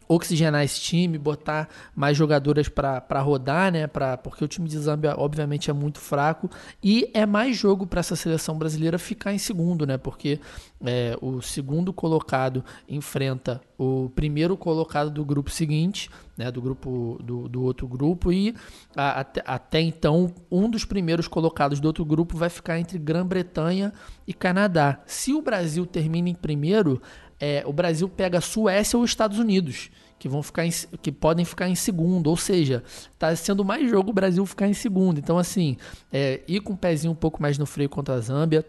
oxigenar 0.07 0.63
esse 0.63 0.79
time, 0.79 1.17
botar 1.17 1.69
mais 1.95 2.17
jogadoras 2.17 2.67
para 2.67 3.21
rodar, 3.21 3.71
né? 3.71 3.87
Pra, 3.87 4.17
porque 4.17 4.43
o 4.43 4.47
time 4.47 4.67
de 4.67 4.77
Zâmbia, 4.77 5.15
obviamente, 5.17 5.69
é 5.69 5.73
muito 5.73 5.99
fraco. 5.99 6.49
E 6.83 7.09
é 7.13 7.25
mais 7.25 7.55
jogo 7.55 7.85
para 7.85 7.99
essa 7.99 8.15
seleção 8.15 8.57
brasileira 8.57 8.97
ficar 8.97 9.33
em 9.33 9.37
segundo, 9.37 9.85
né? 9.85 9.97
Porque 9.97 10.39
é, 10.83 11.15
o 11.21 11.41
segundo 11.41 11.93
colocado 11.93 12.63
enfrenta 12.87 13.61
o 13.77 14.09
primeiro 14.15 14.57
colocado 14.57 15.11
do 15.11 15.23
grupo 15.23 15.51
seguinte, 15.51 16.09
né? 16.37 16.51
Do 16.51 16.61
grupo 16.61 17.19
do, 17.23 17.47
do 17.47 17.63
outro 17.63 17.87
grupo. 17.87 18.31
E 18.31 18.55
a, 18.95 19.19
até, 19.19 19.43
até 19.45 19.81
então, 19.81 20.33
um 20.51 20.69
dos 20.69 20.85
primeiros 20.85 21.27
colocados 21.27 21.79
do 21.79 21.85
outro 21.85 22.03
grupo 22.03 22.37
vai 22.37 22.49
ficar 22.49 22.79
entre 22.79 22.97
Grã-Bretanha 22.97 23.93
e 24.27 24.33
Canadá. 24.33 25.01
Se 25.05 25.33
o 25.33 25.41
Brasil 25.41 25.85
termina 25.85 26.29
em 26.29 26.35
primeiro 26.35 27.01
é, 27.39 27.63
o 27.65 27.73
Brasil 27.73 28.09
pega 28.09 28.39
a 28.39 28.41
Suécia 28.41 28.97
ou 28.97 29.03
os 29.03 29.11
Estados 29.11 29.39
Unidos, 29.39 29.89
que 30.17 30.27
vão 30.27 30.43
ficar 30.43 30.65
em, 30.65 30.71
que 31.01 31.11
podem 31.11 31.45
ficar 31.45 31.69
em 31.69 31.75
segundo, 31.75 32.27
ou 32.27 32.37
seja, 32.37 32.83
está 33.11 33.35
sendo 33.35 33.63
mais 33.63 33.89
jogo 33.89 34.11
o 34.11 34.13
Brasil 34.13 34.45
ficar 34.45 34.67
em 34.67 34.73
segundo. 34.73 35.19
Então, 35.19 35.37
assim, 35.37 35.77
é, 36.11 36.41
ir 36.47 36.59
com 36.59 36.73
o 36.73 36.77
pezinho 36.77 37.13
um 37.13 37.15
pouco 37.15 37.41
mais 37.41 37.57
no 37.57 37.65
freio 37.65 37.89
contra 37.89 38.15
a 38.15 38.19
Zâmbia 38.19 38.65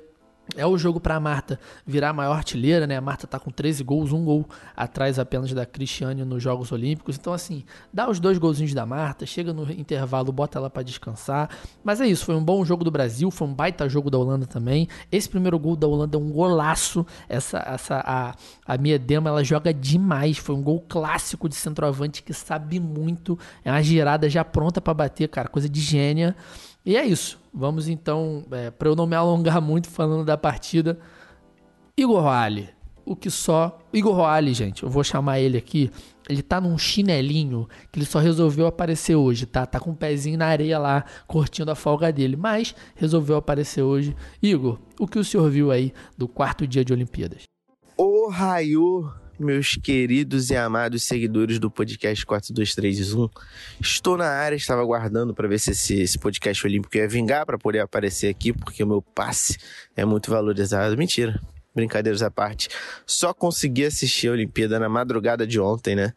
é 0.56 0.66
o 0.66 0.76
jogo 0.76 1.00
para 1.00 1.16
a 1.16 1.20
Marta 1.20 1.58
virar 1.86 2.10
a 2.10 2.12
maior 2.12 2.36
artilheira, 2.36 2.86
né? 2.86 2.96
A 2.96 3.00
Marta 3.00 3.26
tá 3.26 3.38
com 3.38 3.50
13 3.50 3.82
gols, 3.84 4.12
um 4.12 4.24
gol 4.24 4.48
atrás 4.76 5.18
apenas 5.18 5.52
da 5.52 5.64
Cristiane 5.64 6.24
nos 6.24 6.42
Jogos 6.42 6.72
Olímpicos. 6.72 7.16
Então, 7.16 7.32
assim, 7.32 7.64
dá 7.92 8.08
os 8.08 8.18
dois 8.20 8.38
golzinhos 8.38 8.74
da 8.74 8.84
Marta, 8.84 9.26
chega 9.26 9.52
no 9.52 9.70
intervalo, 9.70 10.32
bota 10.32 10.58
ela 10.58 10.70
para 10.70 10.82
descansar. 10.82 11.50
Mas 11.84 12.00
é 12.00 12.06
isso, 12.06 12.24
foi 12.24 12.34
um 12.34 12.44
bom 12.44 12.64
jogo 12.64 12.84
do 12.84 12.90
Brasil, 12.90 13.30
foi 13.30 13.48
um 13.48 13.54
baita 13.54 13.88
jogo 13.88 14.10
da 14.10 14.18
Holanda 14.18 14.46
também. 14.46 14.88
Esse 15.10 15.28
primeiro 15.28 15.58
gol 15.58 15.76
da 15.76 15.86
Holanda 15.86 16.16
é 16.16 16.20
um 16.20 16.30
golaço. 16.30 17.06
Essa, 17.28 17.58
essa 17.58 18.02
a, 18.04 18.34
a 18.66 18.78
Miedema, 18.78 19.30
ela 19.30 19.44
joga 19.44 19.72
demais. 19.72 20.38
Foi 20.38 20.54
um 20.54 20.62
gol 20.62 20.84
clássico 20.88 21.48
de 21.48 21.54
centroavante 21.54 22.22
que 22.22 22.32
sabe 22.32 22.80
muito. 22.80 23.38
É 23.64 23.70
uma 23.70 23.82
girada 23.82 24.28
já 24.28 24.44
pronta 24.44 24.80
para 24.80 24.94
bater, 24.94 25.28
cara, 25.28 25.48
coisa 25.48 25.68
de 25.68 25.80
gênia. 25.80 26.36
E 26.84 26.96
é 26.96 27.04
isso. 27.04 27.38
Vamos 27.52 27.88
então, 27.88 28.44
é, 28.50 28.70
para 28.70 28.88
eu 28.88 28.96
não 28.96 29.06
me 29.06 29.16
alongar 29.16 29.60
muito 29.62 29.88
falando 29.88 30.24
da 30.24 30.36
partida, 30.36 30.98
Igor 31.96 32.22
Roale. 32.22 32.70
O 33.04 33.16
que 33.16 33.28
só. 33.28 33.78
Igor 33.92 34.14
Roale, 34.14 34.54
gente, 34.54 34.82
eu 34.82 34.88
vou 34.88 35.02
chamar 35.02 35.40
ele 35.40 35.58
aqui. 35.58 35.90
Ele 36.28 36.42
tá 36.42 36.60
num 36.60 36.78
chinelinho 36.78 37.68
que 37.90 37.98
ele 37.98 38.06
só 38.06 38.20
resolveu 38.20 38.66
aparecer 38.66 39.16
hoje, 39.16 39.46
tá? 39.46 39.66
Tá 39.66 39.80
com 39.80 39.90
o 39.90 39.92
um 39.92 39.96
pezinho 39.96 40.38
na 40.38 40.46
areia 40.46 40.78
lá, 40.78 41.04
curtindo 41.26 41.72
a 41.72 41.74
folga 41.74 42.12
dele. 42.12 42.36
Mas 42.36 42.74
resolveu 42.94 43.36
aparecer 43.36 43.82
hoje. 43.82 44.14
Igor, 44.40 44.78
o 44.98 45.08
que 45.08 45.18
o 45.18 45.24
senhor 45.24 45.50
viu 45.50 45.72
aí 45.72 45.92
do 46.16 46.28
quarto 46.28 46.66
dia 46.66 46.84
de 46.84 46.92
Olimpíadas? 46.92 47.42
Ô, 47.96 48.28
Raio, 48.30 49.12
meus 49.40 49.74
queridos 49.76 50.50
e 50.50 50.56
amados 50.56 51.04
seguidores 51.04 51.58
do 51.58 51.70
podcast 51.70 52.24
4231. 52.26 53.28
Estou 53.80 54.16
na 54.16 54.28
área, 54.28 54.54
estava 54.54 54.82
aguardando 54.82 55.34
para 55.34 55.48
ver 55.48 55.58
se 55.58 55.70
esse, 55.70 56.02
esse, 56.02 56.18
podcast 56.18 56.66
olímpico 56.66 56.96
ia 56.96 57.08
vingar 57.08 57.46
para 57.46 57.58
poder 57.58 57.80
aparecer 57.80 58.28
aqui, 58.28 58.52
porque 58.52 58.84
o 58.84 58.86
meu 58.86 59.00
passe 59.00 59.56
é 59.96 60.04
muito 60.04 60.30
valorizado. 60.30 60.96
Mentira. 60.96 61.40
Brincadeiras 61.74 62.20
à 62.20 62.30
parte. 62.30 62.68
Só 63.06 63.32
consegui 63.32 63.86
assistir 63.86 64.28
a 64.28 64.32
Olimpíada 64.32 64.78
na 64.78 64.88
madrugada 64.88 65.46
de 65.46 65.58
ontem, 65.58 65.96
né? 65.96 66.12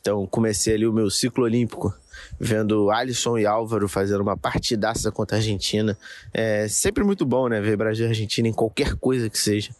Então 0.00 0.26
comecei 0.26 0.74
ali 0.74 0.86
o 0.86 0.92
meu 0.92 1.10
ciclo 1.10 1.44
olímpico 1.44 1.92
vendo 2.38 2.90
Alisson 2.90 3.38
e 3.38 3.46
Álvaro 3.46 3.88
fazendo 3.88 4.20
uma 4.20 4.36
partidaça 4.36 5.10
contra 5.10 5.36
a 5.36 5.40
Argentina. 5.40 5.98
É 6.32 6.68
sempre 6.68 7.02
muito 7.02 7.26
bom, 7.26 7.48
né? 7.48 7.60
Ver 7.60 7.76
Brasil 7.76 8.06
e 8.06 8.08
Argentina 8.08 8.46
em 8.46 8.52
qualquer 8.52 8.94
coisa 8.94 9.28
que 9.28 9.38
seja. 9.38 9.70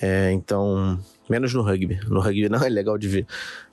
É, 0.00 0.32
então, 0.32 0.98
menos 1.32 1.54
no 1.54 1.62
rugby. 1.62 1.98
No 2.06 2.20
rugby 2.20 2.48
não 2.48 2.60
é 2.62 2.68
legal 2.68 2.98
de 2.98 3.08
ver. 3.08 3.26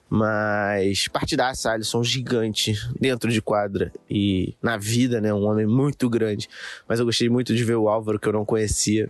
Mas 0.09 1.07
partidaça, 1.07 1.71
Alisson 1.71 2.03
gigante 2.03 2.73
dentro 2.99 3.29
de 3.29 3.41
quadra 3.41 3.91
e 4.09 4.55
na 4.61 4.77
vida, 4.77 5.21
né? 5.21 5.31
Um 5.33 5.43
homem 5.43 5.67
muito 5.67 6.09
grande. 6.09 6.49
Mas 6.87 6.99
eu 6.99 7.05
gostei 7.05 7.29
muito 7.29 7.53
de 7.53 7.63
ver 7.63 7.75
o 7.75 7.89
Álvaro, 7.89 8.17
que 8.17 8.27
eu 8.27 8.33
não 8.33 8.45
conhecia. 8.45 9.09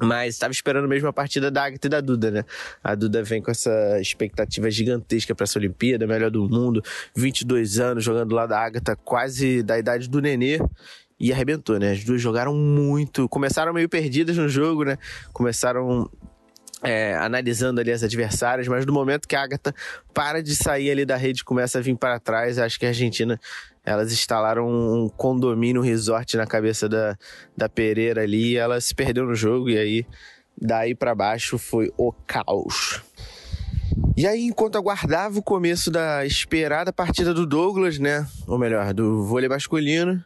Mas 0.00 0.34
estava 0.34 0.52
esperando 0.52 0.86
mesmo 0.86 1.08
a 1.08 1.12
partida 1.12 1.50
da 1.50 1.64
Agatha 1.64 1.86
e 1.86 1.90
da 1.90 2.00
Duda, 2.00 2.30
né? 2.30 2.44
A 2.84 2.94
Duda 2.94 3.22
vem 3.22 3.40
com 3.40 3.50
essa 3.50 3.98
expectativa 4.00 4.70
gigantesca 4.70 5.34
para 5.34 5.44
essa 5.44 5.58
Olimpíada, 5.58 6.06
melhor 6.06 6.30
do 6.30 6.48
mundo, 6.48 6.82
22 7.16 7.80
anos 7.80 8.04
jogando 8.04 8.32
lá 8.32 8.46
da 8.46 8.60
Agatha, 8.60 8.94
quase 8.94 9.62
da 9.62 9.78
idade 9.78 10.08
do 10.08 10.20
Nenê. 10.20 10.60
E 11.18 11.32
arrebentou, 11.32 11.80
né? 11.80 11.92
As 11.92 12.04
duas 12.04 12.20
jogaram 12.20 12.54
muito. 12.54 13.28
Começaram 13.28 13.72
meio 13.72 13.88
perdidas 13.88 14.36
no 14.36 14.48
jogo, 14.48 14.84
né? 14.84 14.98
Começaram 15.32 16.08
é, 16.82 17.14
analisando 17.16 17.80
ali 17.80 17.90
as 17.90 18.02
adversárias, 18.02 18.68
mas 18.68 18.86
no 18.86 18.92
momento 18.92 19.26
que 19.26 19.34
a 19.34 19.42
Agatha 19.42 19.74
para 20.14 20.42
de 20.42 20.54
sair 20.54 20.90
ali 20.90 21.04
da 21.04 21.16
rede 21.16 21.44
começa 21.44 21.78
a 21.78 21.82
vir 21.82 21.96
para 21.96 22.20
trás, 22.20 22.58
acho 22.58 22.78
que 22.78 22.86
a 22.86 22.90
Argentina 22.90 23.40
elas 23.84 24.12
instalaram 24.12 24.68
um 24.68 25.08
condomínio, 25.08 25.80
um 25.80 25.84
resort 25.84 26.36
na 26.36 26.46
cabeça 26.46 26.88
da, 26.88 27.16
da 27.56 27.68
Pereira 27.68 28.22
ali, 28.22 28.52
e 28.52 28.56
ela 28.56 28.80
se 28.80 28.94
perdeu 28.94 29.24
no 29.24 29.34
jogo 29.34 29.70
e 29.70 29.78
aí 29.78 30.06
daí 30.60 30.94
para 30.94 31.14
baixo 31.14 31.58
foi 31.58 31.92
o 31.96 32.12
caos. 32.26 33.02
E 34.16 34.26
aí, 34.26 34.44
enquanto 34.44 34.76
aguardava 34.76 35.38
o 35.38 35.42
começo 35.42 35.90
da 35.90 36.26
esperada 36.26 36.92
partida 36.92 37.32
do 37.32 37.46
Douglas, 37.46 37.98
né? 37.98 38.26
Ou 38.46 38.58
melhor, 38.58 38.92
do 38.92 39.24
vôlei 39.24 39.48
masculino, 39.48 40.22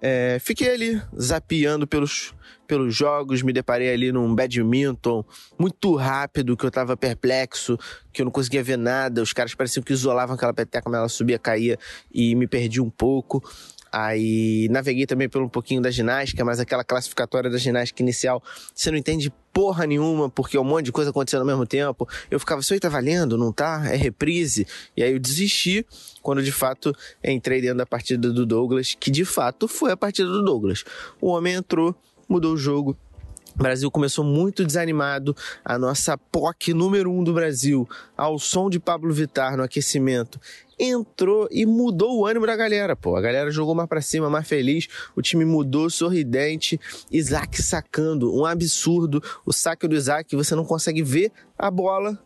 é, 0.00 0.38
fiquei 0.40 0.70
ali 0.70 1.02
zapeando 1.18 1.86
pelos, 1.86 2.34
pelos 2.66 2.94
jogos, 2.94 3.42
me 3.42 3.52
deparei 3.52 3.92
ali 3.92 4.12
num 4.12 4.34
badminton 4.34 5.24
muito 5.58 5.94
rápido, 5.94 6.56
que 6.56 6.64
eu 6.64 6.70
tava 6.70 6.96
perplexo, 6.96 7.78
que 8.12 8.20
eu 8.20 8.24
não 8.24 8.32
conseguia 8.32 8.62
ver 8.62 8.76
nada, 8.76 9.22
os 9.22 9.32
caras 9.32 9.54
pareciam 9.54 9.82
que 9.82 9.92
isolavam 9.92 10.36
aquela 10.36 10.52
peteca, 10.52 10.82
como 10.82 10.96
ela 10.96 11.08
subia, 11.08 11.38
caía 11.38 11.78
e 12.12 12.34
me 12.34 12.46
perdi 12.46 12.80
um 12.80 12.90
pouco. 12.90 13.42
Aí 13.98 14.68
naveguei 14.68 15.06
também 15.06 15.26
por 15.26 15.40
um 15.40 15.48
pouquinho 15.48 15.80
da 15.80 15.90
ginástica, 15.90 16.44
mas 16.44 16.60
aquela 16.60 16.84
classificatória 16.84 17.48
da 17.48 17.56
ginástica 17.56 18.02
inicial, 18.02 18.42
você 18.74 18.90
não 18.90 18.98
entende 18.98 19.32
porra 19.54 19.86
nenhuma, 19.86 20.28
porque 20.28 20.58
um 20.58 20.64
monte 20.64 20.84
de 20.84 20.92
coisa 20.92 21.08
acontecendo 21.08 21.40
ao 21.40 21.46
mesmo 21.46 21.64
tempo. 21.64 22.06
Eu 22.30 22.38
ficava, 22.38 22.60
isso 22.60 22.74
aí 22.74 22.78
tá 22.78 22.90
valendo, 22.90 23.38
não 23.38 23.50
tá? 23.50 23.84
É 23.90 23.96
reprise. 23.96 24.66
E 24.94 25.02
aí 25.02 25.12
eu 25.12 25.18
desisti 25.18 25.86
quando 26.20 26.42
de 26.42 26.52
fato 26.52 26.94
entrei 27.24 27.62
dentro 27.62 27.78
da 27.78 27.86
partida 27.86 28.30
do 28.30 28.44
Douglas, 28.44 28.94
que 29.00 29.10
de 29.10 29.24
fato 29.24 29.66
foi 29.66 29.92
a 29.92 29.96
partida 29.96 30.28
do 30.28 30.44
Douglas. 30.44 30.84
O 31.18 31.28
homem 31.28 31.54
entrou, 31.54 31.96
mudou 32.28 32.52
o 32.52 32.58
jogo, 32.58 32.94
o 33.58 33.62
Brasil 33.62 33.90
começou 33.90 34.22
muito 34.22 34.64
desanimado. 34.64 35.34
A 35.64 35.78
nossa 35.78 36.16
POC 36.18 36.74
número 36.74 37.10
um 37.10 37.24
do 37.24 37.32
Brasil, 37.32 37.88
ao 38.16 38.38
som 38.38 38.68
de 38.68 38.78
Pablo 38.78 39.12
Vittar 39.12 39.56
no 39.56 39.62
aquecimento, 39.62 40.38
entrou 40.78 41.48
e 41.50 41.64
mudou 41.64 42.18
o 42.18 42.26
ânimo 42.26 42.46
da 42.46 42.54
galera, 42.54 42.94
pô. 42.94 43.16
A 43.16 43.20
galera 43.20 43.50
jogou 43.50 43.74
mais 43.74 43.88
pra 43.88 44.02
cima, 44.02 44.28
mais 44.28 44.46
feliz. 44.46 44.88
O 45.16 45.22
time 45.22 45.44
mudou, 45.46 45.88
sorridente. 45.88 46.78
Isaac 47.10 47.62
sacando, 47.62 48.34
um 48.36 48.44
absurdo. 48.44 49.22
O 49.46 49.52
saque 49.52 49.88
do 49.88 49.96
Isaac, 49.96 50.36
você 50.36 50.54
não 50.54 50.64
consegue 50.64 51.02
ver 51.02 51.32
a 51.58 51.70
bola. 51.70 52.18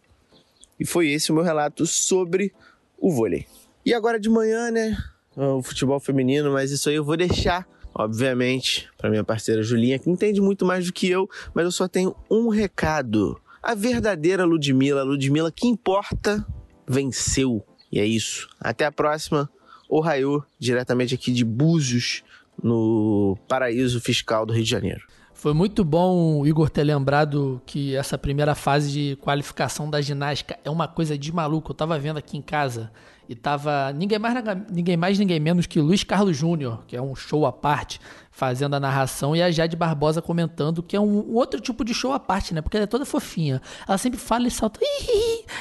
E 0.81 0.85
foi 0.85 1.11
esse 1.11 1.31
o 1.31 1.35
meu 1.35 1.45
relato 1.45 1.87
sobre 1.87 2.53
o 2.99 3.13
vôlei. 3.13 3.47
E 3.87 3.95
agora 3.95 4.19
de 4.19 4.29
manhã, 4.29 4.71
né? 4.71 4.97
O 5.37 5.63
futebol 5.63 6.01
feminino, 6.01 6.53
mas 6.53 6.73
isso 6.73 6.89
aí 6.89 6.97
eu 6.97 7.05
vou 7.05 7.17
deixar 7.17 7.67
obviamente, 7.95 8.89
para 8.97 9.11
minha 9.11 9.25
parceira 9.25 9.63
Julinha, 9.63 9.99
que 9.99 10.11
entende 10.11 10.41
muito 10.41 10.65
mais 10.65 10.87
do 10.87 10.93
que 10.93 11.09
eu, 11.09 11.29
mas 11.55 11.65
eu 11.65 11.73
só 11.73 11.89
tenho 11.89 12.15
um 12.31 12.49
recado. 12.49 13.41
A 13.63 13.75
verdadeira 13.75 14.45
Ludmilla, 14.45 15.03
a 15.03 15.05
Ludmilla 15.05 15.53
que 15.53 15.67
importa, 15.67 16.45
venceu. 16.89 17.65
E 17.93 17.99
é 17.99 18.05
isso. 18.05 18.49
Até 18.59 18.85
a 18.85 18.93
próxima. 18.93 19.51
O 19.89 20.01
Raio, 20.01 20.43
diretamente 20.59 21.15
aqui 21.15 21.33
de 21.33 21.45
Búzios, 21.45 22.23
no 22.63 23.37
paraíso 23.49 24.01
fiscal 24.01 24.47
do 24.47 24.53
Rio 24.53 24.65
de 24.65 24.71
Janeiro. 24.71 25.03
Foi 25.41 25.55
muito 25.55 25.83
bom 25.83 26.45
Igor 26.45 26.69
ter 26.69 26.85
lembrado 26.85 27.63
que 27.65 27.97
essa 27.97 28.19
primeira 28.19 28.55
fase 28.55 28.93
de 28.93 29.17
qualificação 29.23 29.89
da 29.89 29.99
ginástica 29.99 30.59
é 30.63 30.69
uma 30.69 30.87
coisa 30.87 31.17
de 31.17 31.33
maluco. 31.33 31.71
Eu 31.71 31.75
tava 31.75 31.99
vendo 31.99 32.19
aqui 32.19 32.37
em 32.37 32.43
casa 32.43 32.93
e 33.27 33.35
tava 33.35 33.91
ninguém 33.95 34.19
mais, 34.19 34.35
ninguém 34.71 34.99
mais, 34.99 35.19
ninguém 35.19 35.41
menos 35.41 35.65
que 35.65 35.81
Luiz 35.81 36.05
Carlos 36.05 36.37
Júnior, 36.37 36.85
que 36.87 36.95
é 36.95 37.01
um 37.01 37.17
show 37.17 37.47
à 37.47 37.53
parte, 37.53 37.99
fazendo 38.31 38.75
a 38.77 38.81
narração, 38.81 39.35
e 39.35 39.41
a 39.41 39.51
Jade 39.51 39.77
Barbosa 39.77 40.21
comentando 40.21 40.83
que 40.83 40.95
é 40.95 41.01
um, 41.01 41.31
um 41.31 41.35
outro 41.37 41.59
tipo 41.59 41.87
de 41.87 41.95
show 41.95 42.13
à 42.13 42.21
parte, 42.21 42.53
né? 42.53 42.61
Porque 42.61 42.77
ela 42.77 42.85
é 42.85 42.87
toda 42.87 43.07
fofinha. 43.07 43.63
Ela 43.89 43.97
sempre 43.97 44.21
fala 44.21 44.47
e 44.47 44.51
salta. 44.51 44.79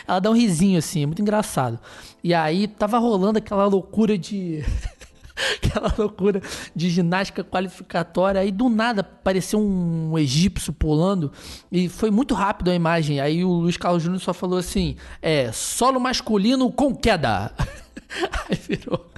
Ela 0.06 0.20
dá 0.20 0.30
um 0.30 0.36
risinho 0.36 0.78
assim, 0.78 1.04
é 1.04 1.06
muito 1.06 1.22
engraçado. 1.22 1.80
E 2.22 2.34
aí 2.34 2.68
tava 2.68 2.98
rolando 2.98 3.38
aquela 3.38 3.66
loucura 3.66 4.18
de. 4.18 4.62
aquela 5.64 5.94
loucura 5.98 6.42
de 6.76 6.90
ginástica 6.90 7.44
qualificatória. 7.44 8.42
Aí 8.42 8.52
do 8.52 8.70
nada 8.70 9.02
apareceu 9.02 9.60
um 9.60 10.18
egípcio 10.18 10.74
pulando 10.74 11.32
e 11.72 11.88
foi 11.88 12.12
muito 12.12 12.34
rápido 12.34 12.72
a 12.72 12.76
imagem. 12.76 13.20
Aí 13.20 13.44
o 13.44 13.52
Luiz 13.52 13.78
Carlos 13.78 14.04
Júnior 14.04 14.22
só 14.22 14.34
falou 14.34 14.60
assim: 14.60 14.96
é 15.22 15.52
solo 15.52 16.00
masculino 16.00 16.72
com 16.72 16.96
queda. 16.96 17.54
aí 18.50 18.60
virou 18.68 19.10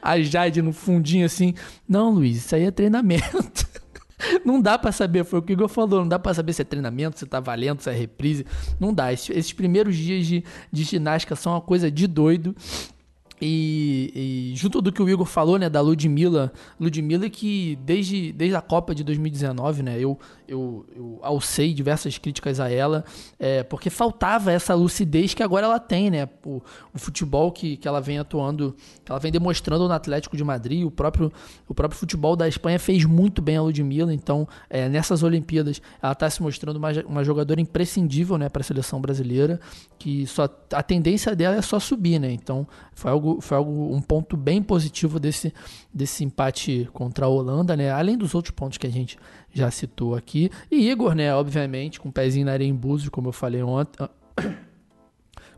a 0.00 0.20
Jade 0.20 0.62
no 0.62 0.72
fundinho 0.72 1.26
assim: 1.26 1.54
não, 1.88 2.10
Luiz, 2.10 2.36
isso 2.38 2.54
aí 2.54 2.64
é 2.64 2.70
treinamento. 2.70 3.74
Não 4.44 4.60
dá 4.60 4.78
para 4.78 4.92
saber, 4.92 5.24
foi 5.24 5.40
o 5.40 5.42
que 5.42 5.52
o 5.52 5.54
Igor 5.54 5.68
falou, 5.68 6.00
não 6.00 6.08
dá 6.08 6.18
para 6.18 6.32
saber 6.32 6.52
se 6.52 6.62
é 6.62 6.64
treinamento, 6.64 7.18
se 7.18 7.26
tá 7.26 7.40
valendo, 7.40 7.82
se 7.82 7.90
é 7.90 7.92
reprise. 7.92 8.46
Não 8.80 8.94
dá. 8.94 9.12
Esses, 9.12 9.52
primeiros 9.52 9.96
dias 9.96 10.26
de, 10.26 10.44
de 10.72 10.84
ginástica 10.84 11.36
são 11.36 11.52
uma 11.52 11.60
coisa 11.60 11.90
de 11.90 12.06
doido. 12.06 12.54
E, 13.46 14.52
e, 14.54 14.56
junto 14.56 14.80
do 14.80 14.90
que 14.90 15.02
o 15.02 15.08
Igor 15.08 15.26
falou, 15.26 15.58
né, 15.58 15.68
da 15.68 15.82
Ludmilla, 15.82 16.50
Ludmilla 16.80 17.28
que 17.28 17.78
desde, 17.84 18.32
desde 18.32 18.56
a 18.56 18.62
Copa 18.62 18.94
de 18.94 19.04
2019, 19.04 19.82
né, 19.82 19.96
eu, 20.00 20.18
eu, 20.48 20.86
eu 20.96 21.18
alcei 21.20 21.74
diversas 21.74 22.16
críticas 22.16 22.58
a 22.58 22.70
ela, 22.70 23.04
é, 23.38 23.62
porque 23.62 23.90
faltava 23.90 24.50
essa 24.50 24.72
lucidez 24.72 25.34
que 25.34 25.42
agora 25.42 25.66
ela 25.66 25.78
tem, 25.78 26.10
né, 26.10 26.26
o, 26.42 26.62
o, 26.94 26.98
futebol 26.98 27.52
que, 27.52 27.76
que 27.76 27.86
ela 27.86 28.00
vem 28.00 28.18
atuando, 28.18 28.74
que 29.04 29.12
ela 29.12 29.20
vem 29.20 29.30
demonstrando 29.30 29.86
no 29.86 29.92
Atlético 29.92 30.38
de 30.38 30.42
Madrid, 30.42 30.82
o 30.82 30.90
próprio, 30.90 31.30
o 31.68 31.74
próprio 31.74 32.00
futebol 32.00 32.34
da 32.36 32.48
Espanha 32.48 32.78
fez 32.78 33.04
muito 33.04 33.42
bem 33.42 33.58
a 33.58 33.62
Ludmilla, 33.62 34.14
então 34.14 34.48
é, 34.70 34.88
nessas 34.88 35.22
Olimpíadas 35.22 35.82
ela 36.02 36.12
está 36.12 36.30
se 36.30 36.42
mostrando 36.42 36.78
uma, 36.78 36.92
uma 37.06 37.22
jogadora 37.22 37.60
imprescindível, 37.60 38.38
né, 38.38 38.48
para 38.48 38.62
a 38.62 38.64
seleção 38.64 39.02
brasileira, 39.02 39.60
que 39.98 40.26
só, 40.26 40.48
a 40.72 40.82
tendência 40.82 41.36
dela 41.36 41.56
é 41.56 41.62
só 41.62 41.78
subir, 41.78 42.18
né, 42.18 42.32
então 42.32 42.66
foi 42.94 43.10
algo 43.10 43.33
foi 43.40 43.56
algo, 43.56 43.94
um 43.94 44.00
ponto 44.00 44.36
bem 44.36 44.62
positivo 44.62 45.18
desse, 45.18 45.52
desse 45.92 46.24
empate 46.24 46.88
contra 46.92 47.26
a 47.26 47.28
Holanda, 47.28 47.76
né? 47.76 47.90
Além 47.90 48.16
dos 48.16 48.34
outros 48.34 48.54
pontos 48.54 48.78
que 48.78 48.86
a 48.86 48.90
gente 48.90 49.18
já 49.52 49.70
citou 49.70 50.14
aqui. 50.14 50.50
E 50.70 50.90
Igor, 50.90 51.14
né? 51.14 51.34
Obviamente, 51.34 52.00
com 52.00 52.08
o 52.08 52.12
pezinho 52.12 52.46
na 52.46 52.52
areia 52.52 52.68
em 52.68 52.74
Búzios, 52.74 53.08
como 53.08 53.28
eu 53.28 53.32
falei 53.32 53.62
ontem. 53.62 54.08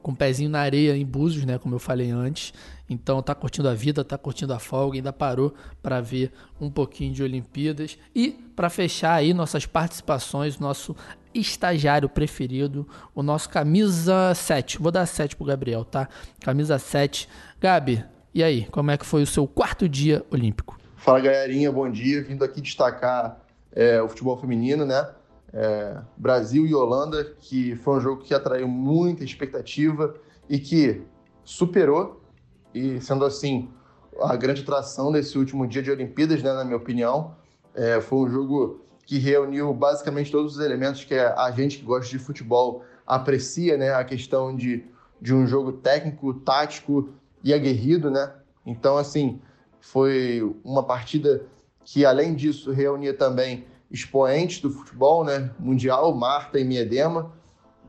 com 0.02 0.12
o 0.12 0.16
pezinho 0.16 0.48
na 0.48 0.60
areia 0.60 0.96
em 0.96 1.04
Búzios, 1.04 1.44
né? 1.44 1.58
Como 1.58 1.74
eu 1.74 1.78
falei 1.80 2.10
antes. 2.10 2.54
Então 2.88 3.20
tá 3.20 3.34
curtindo 3.34 3.68
a 3.68 3.74
vida, 3.74 4.04
tá 4.04 4.16
curtindo 4.16 4.54
a 4.54 4.58
folga, 4.58 4.96
ainda 4.96 5.12
parou 5.12 5.52
para 5.82 6.00
ver 6.00 6.32
um 6.60 6.70
pouquinho 6.70 7.12
de 7.12 7.22
Olimpíadas. 7.22 7.98
E 8.14 8.30
para 8.54 8.70
fechar 8.70 9.14
aí 9.14 9.34
nossas 9.34 9.66
participações, 9.66 10.58
nosso 10.58 10.94
estagiário 11.40 12.08
preferido, 12.08 12.86
o 13.14 13.22
nosso 13.22 13.48
camisa 13.48 14.34
7. 14.34 14.78
Vou 14.78 14.90
dar 14.92 15.06
7 15.06 15.36
pro 15.36 15.44
Gabriel, 15.44 15.84
tá? 15.84 16.08
Camisa 16.40 16.78
7 16.78 17.28
Gabi, 17.60 18.04
e 18.36 18.42
aí, 18.42 18.66
como 18.66 18.90
é 18.90 18.98
que 18.98 19.06
foi 19.06 19.22
o 19.22 19.26
seu 19.26 19.46
quarto 19.46 19.88
dia 19.88 20.22
olímpico? 20.30 20.78
Fala 20.94 21.18
galerinha, 21.20 21.72
bom 21.72 21.90
dia. 21.90 22.22
Vindo 22.22 22.44
aqui 22.44 22.60
destacar 22.60 23.40
é, 23.72 24.02
o 24.02 24.08
futebol 24.10 24.36
feminino, 24.36 24.84
né? 24.84 25.08
É, 25.54 25.96
Brasil 26.18 26.66
e 26.66 26.74
Holanda, 26.74 27.24
que 27.40 27.74
foi 27.76 27.96
um 27.96 28.00
jogo 28.00 28.22
que 28.22 28.34
atraiu 28.34 28.68
muita 28.68 29.24
expectativa 29.24 30.14
e 30.50 30.58
que 30.58 31.00
superou, 31.44 32.20
e 32.74 33.00
sendo 33.00 33.24
assim, 33.24 33.70
a 34.20 34.36
grande 34.36 34.60
atração 34.60 35.10
desse 35.10 35.38
último 35.38 35.66
dia 35.66 35.82
de 35.82 35.90
Olimpíadas, 35.90 36.42
né, 36.42 36.52
na 36.52 36.62
minha 36.62 36.76
opinião. 36.76 37.34
É, 37.74 38.02
foi 38.02 38.18
um 38.18 38.28
jogo 38.28 38.85
que 39.06 39.18
reuniu 39.18 39.72
basicamente 39.72 40.32
todos 40.32 40.56
os 40.56 40.60
elementos 40.64 41.04
que 41.04 41.14
a 41.14 41.50
gente 41.52 41.78
que 41.78 41.84
gosta 41.84 42.10
de 42.10 42.18
futebol 42.18 42.84
aprecia 43.06 43.76
né, 43.76 43.94
a 43.94 44.04
questão 44.04 44.54
de, 44.54 44.84
de 45.22 45.32
um 45.32 45.46
jogo 45.46 45.72
técnico, 45.72 46.34
tático 46.34 47.10
e 47.42 47.54
aguerrido, 47.54 48.10
né? 48.10 48.32
Então, 48.66 48.98
assim, 48.98 49.40
foi 49.80 50.42
uma 50.64 50.82
partida 50.82 51.46
que, 51.84 52.04
além 52.04 52.34
disso, 52.34 52.72
reunia 52.72 53.14
também 53.14 53.64
expoentes 53.88 54.60
do 54.60 54.70
futebol 54.70 55.24
né, 55.24 55.52
mundial, 55.56 56.12
Marta 56.12 56.58
e 56.58 56.64
Miedema, 56.64 57.32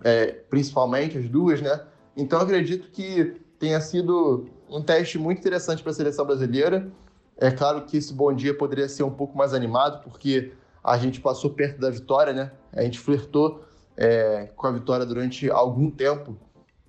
é, 0.03 0.27
principalmente 0.27 1.17
as 1.17 1.27
duas, 1.27 1.60
né? 1.60 1.82
Então, 2.15 2.39
acredito 2.39 2.91
que 2.91 3.41
tenha 3.58 3.82
sido 3.82 4.47
um 4.69 4.84
teste 4.84 5.17
muito 5.17 5.39
interessante 5.39 5.82
para 5.82 5.91
a 5.91 5.95
seleção 5.95 6.27
brasileira. 6.27 6.91
É 7.38 7.49
claro 7.49 7.86
que 7.86 7.97
esse 7.97 8.13
bom 8.13 8.32
dia 8.32 8.56
poderia 8.56 8.88
ser 8.88 9.01
um 9.01 9.12
pouco 9.12 9.36
mais 9.36 9.56
animado, 9.56 10.03
porque 10.03 10.51
a 10.88 10.97
gente 10.97 11.19
passou 11.19 11.50
perto 11.50 11.82
da 11.82 11.89
vitória, 11.89 12.32
né? 12.32 12.50
A 12.71 12.82
gente 12.82 12.97
flertou 12.97 13.65
é, 13.97 14.50
com 14.56 14.67
a 14.67 14.71
vitória 14.71 15.06
durante 15.06 15.52
algum 15.52 15.91
tempo 15.91 16.38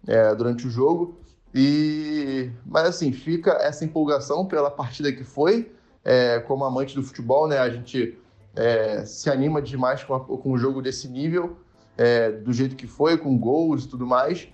é, 0.07 0.33
durante 0.37 0.69
o 0.69 0.71
jogo. 0.71 1.19
E 1.53 2.49
mas 2.65 2.87
assim 2.87 3.11
fica 3.11 3.51
essa 3.61 3.85
empolgação 3.85 4.47
pela 4.47 4.71
partida 4.71 5.11
que 5.11 5.25
foi. 5.25 5.73
É, 6.05 6.39
como 6.39 6.65
amante 6.65 6.95
do 6.95 7.03
futebol, 7.03 7.49
né? 7.49 7.59
A 7.59 7.69
gente 7.69 8.17
é, 8.55 9.05
se 9.05 9.29
anima 9.29 9.61
demais 9.61 10.05
com, 10.05 10.15
a, 10.15 10.21
com 10.21 10.53
um 10.53 10.57
jogo 10.57 10.81
desse 10.81 11.09
nível, 11.09 11.59
é, 11.97 12.31
do 12.31 12.53
jeito 12.53 12.77
que 12.77 12.87
foi, 12.87 13.19
com 13.19 13.37
gols 13.37 13.85
e 13.85 13.89
tudo 13.89 14.07
mais. 14.07 14.47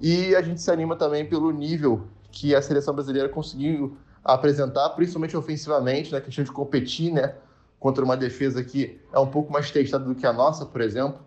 E 0.00 0.34
a 0.34 0.42
gente 0.42 0.60
se 0.60 0.72
anima 0.72 0.96
também 0.96 1.24
pelo 1.24 1.52
nível 1.52 2.08
que 2.32 2.52
a 2.52 2.60
seleção 2.60 2.92
brasileira 2.94 3.28
conseguiu 3.28 3.96
apresentar, 4.24 4.88
principalmente 4.90 5.36
ofensivamente, 5.36 6.10
na 6.10 6.20
questão 6.20 6.42
de 6.42 6.50
competir, 6.50 7.12
né? 7.12 7.36
Contra 7.78 8.04
uma 8.04 8.16
defesa 8.16 8.62
que 8.62 9.00
é 9.12 9.18
um 9.18 9.26
pouco 9.26 9.52
mais 9.52 9.70
testada 9.70 10.04
do 10.04 10.14
que 10.14 10.26
a 10.26 10.32
nossa, 10.32 10.66
por 10.66 10.80
exemplo. 10.80 11.20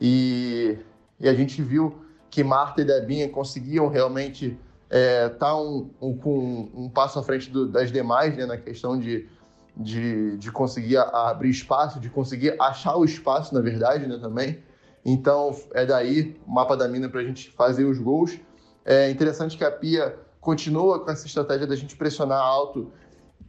E, 0.00 0.76
e 1.20 1.28
a 1.28 1.34
gente 1.34 1.62
viu 1.62 1.94
que 2.28 2.42
Marta 2.42 2.80
e 2.80 2.84
Debinha 2.84 3.28
conseguiam 3.28 3.88
realmente 3.88 4.58
estar 4.90 4.98
é, 4.98 5.28
tá 5.28 5.56
um, 5.56 5.90
um, 6.00 6.16
com 6.16 6.70
um 6.74 6.88
passo 6.88 7.18
à 7.18 7.22
frente 7.22 7.50
do, 7.50 7.68
das 7.68 7.92
demais, 7.92 8.36
né? 8.36 8.46
Na 8.46 8.56
questão 8.56 8.98
de, 8.98 9.28
de, 9.76 10.36
de 10.38 10.50
conseguir 10.50 10.96
abrir 10.96 11.50
espaço, 11.50 12.00
de 12.00 12.10
conseguir 12.10 12.56
achar 12.60 12.96
o 12.96 13.04
espaço, 13.04 13.54
na 13.54 13.60
verdade, 13.60 14.06
né? 14.06 14.18
Também. 14.18 14.58
Então, 15.04 15.54
é 15.72 15.84
daí 15.84 16.36
o 16.46 16.52
mapa 16.52 16.76
da 16.76 16.88
mina 16.88 17.08
para 17.08 17.20
a 17.20 17.24
gente 17.24 17.50
fazer 17.52 17.84
os 17.84 17.98
gols. 17.98 18.38
É 18.84 19.10
interessante 19.10 19.56
que 19.56 19.64
a 19.64 19.70
Pia 19.70 20.16
continua 20.40 21.00
com 21.00 21.10
essa 21.10 21.26
estratégia 21.26 21.66
da 21.66 21.76
gente 21.76 21.96
pressionar 21.96 22.40
alto 22.40 22.90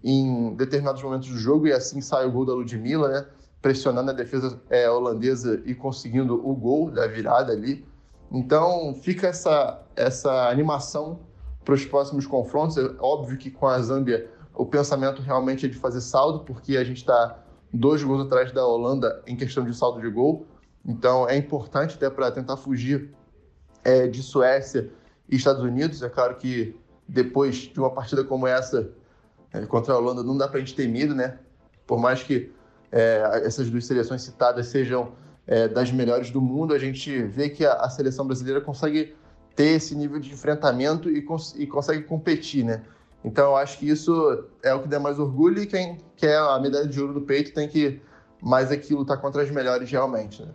em 0.03 0.53
determinados 0.55 1.01
momentos 1.01 1.29
do 1.29 1.37
jogo 1.37 1.67
e 1.67 1.71
assim 1.71 2.01
sai 2.01 2.27
o 2.27 2.31
gol 2.31 2.45
da 2.45 2.53
Ludmilla, 2.53 3.07
né? 3.07 3.25
Pressionando 3.61 4.11
a 4.11 4.13
defesa 4.13 4.59
é, 4.69 4.89
holandesa 4.89 5.61
e 5.65 5.73
conseguindo 5.73 6.35
o 6.45 6.53
gol 6.53 6.91
da 6.91 7.07
virada 7.07 7.53
ali. 7.53 7.85
Então 8.29 8.93
fica 8.95 9.27
essa, 9.27 9.81
essa 9.95 10.49
animação 10.49 11.19
para 11.63 11.73
os 11.73 11.85
próximos 11.85 12.27
confrontos. 12.27 12.77
É 12.77 12.83
óbvio 12.99 13.37
que 13.37 13.49
com 13.49 13.67
a 13.67 13.79
Zâmbia 13.79 14.29
o 14.53 14.65
pensamento 14.65 15.21
realmente 15.21 15.65
é 15.65 15.69
de 15.69 15.77
fazer 15.77 16.01
saldo, 16.01 16.39
porque 16.39 16.75
a 16.75 16.83
gente 16.83 16.97
está 16.97 17.39
dois 17.71 18.03
gols 18.03 18.25
atrás 18.25 18.51
da 18.51 18.65
Holanda 18.65 19.23
em 19.25 19.35
questão 19.35 19.63
de 19.63 19.75
saldo 19.75 20.01
de 20.01 20.09
gol. 20.09 20.45
Então 20.85 21.29
é 21.29 21.37
importante 21.37 21.95
até 21.95 22.09
para 22.09 22.29
tentar 22.31 22.57
fugir 22.57 23.09
é, 23.83 24.07
de 24.07 24.21
Suécia 24.21 24.91
e 25.29 25.35
Estados 25.37 25.63
Unidos. 25.63 26.01
É 26.03 26.09
claro 26.09 26.35
que 26.35 26.75
depois 27.07 27.55
de 27.55 27.79
uma 27.79 27.89
partida 27.89 28.23
como 28.23 28.45
essa 28.47 28.91
contra 29.61 29.93
a 29.93 29.97
Holanda, 29.97 30.23
não 30.23 30.37
dá 30.37 30.47
para 30.47 30.57
a 30.57 30.59
gente 30.59 30.75
ter 30.75 30.87
medo, 30.87 31.13
né? 31.13 31.37
Por 31.85 31.99
mais 31.99 32.23
que 32.23 32.51
é, 32.91 33.41
essas 33.43 33.69
duas 33.69 33.85
seleções 33.85 34.21
citadas 34.21 34.67
sejam 34.67 35.11
é, 35.45 35.67
das 35.67 35.91
melhores 35.91 36.29
do 36.31 36.41
mundo, 36.41 36.73
a 36.73 36.79
gente 36.79 37.23
vê 37.23 37.49
que 37.49 37.65
a, 37.65 37.73
a, 37.73 37.89
seleção 37.89 38.25
brasileira 38.25 38.61
consegue 38.61 39.15
ter 39.55 39.75
esse 39.75 39.95
nível 39.95 40.19
de 40.19 40.31
enfrentamento 40.31 41.09
e, 41.09 41.21
cons 41.21 41.55
e, 41.57 41.67
consegue 41.67 42.03
competir, 42.03 42.63
né? 42.63 42.81
Então, 43.23 43.51
eu 43.51 43.55
acho 43.55 43.77
que 43.77 43.87
isso 43.87 44.45
é 44.61 44.73
o 44.73 44.81
que 44.81 44.87
dá 44.87 44.99
mais 44.99 45.17
orgulho 45.17 45.61
e 45.61 45.65
quem 45.65 45.97
quer 46.15 46.37
a 46.37 46.59
medalha 46.59 46.87
de 46.87 46.99
ouro 46.99 47.13
no 47.13 47.21
peito 47.21 47.53
tem 47.53 47.67
que 47.67 48.01
mais 48.41 48.71
aqui 48.71 48.93
lutar 48.93 49.19
contra 49.21 49.41
as 49.41 49.49
melhores 49.49 49.89
realmente, 49.89 50.43
né? 50.43 50.51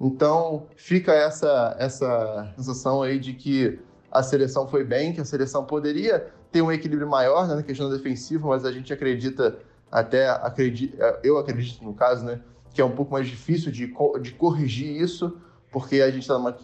Então, 0.00 0.66
fica 0.76 1.12
essa, 1.12 1.76
essa 1.78 2.52
sensação 2.56 3.02
aí 3.02 3.18
de 3.18 3.34
que 3.34 3.78
a 4.10 4.22
seleção 4.22 4.68
foi 4.68 4.84
bem, 4.84 5.12
que 5.12 5.20
a 5.20 5.24
seleção 5.24 5.64
poderia 5.64 6.28
ter 6.52 6.60
um 6.60 6.70
equilíbrio 6.70 7.08
maior 7.08 7.48
né, 7.48 7.54
na 7.54 7.62
questão 7.62 7.90
defensiva, 7.90 8.46
mas 8.46 8.64
a 8.64 8.70
gente 8.70 8.92
acredita, 8.92 9.58
até 9.90 10.28
acredita, 10.28 11.18
eu 11.24 11.38
acredito 11.38 11.82
no 11.82 11.94
caso, 11.94 12.24
né, 12.24 12.40
que 12.74 12.80
é 12.80 12.84
um 12.84 12.92
pouco 12.92 13.12
mais 13.12 13.26
difícil 13.26 13.72
de, 13.72 13.92
de 14.20 14.32
corrigir 14.32 15.00
isso, 15.00 15.38
porque 15.70 16.02
a 16.02 16.10
gente 16.10 16.22
está 16.22 16.38
numa, 16.38 16.54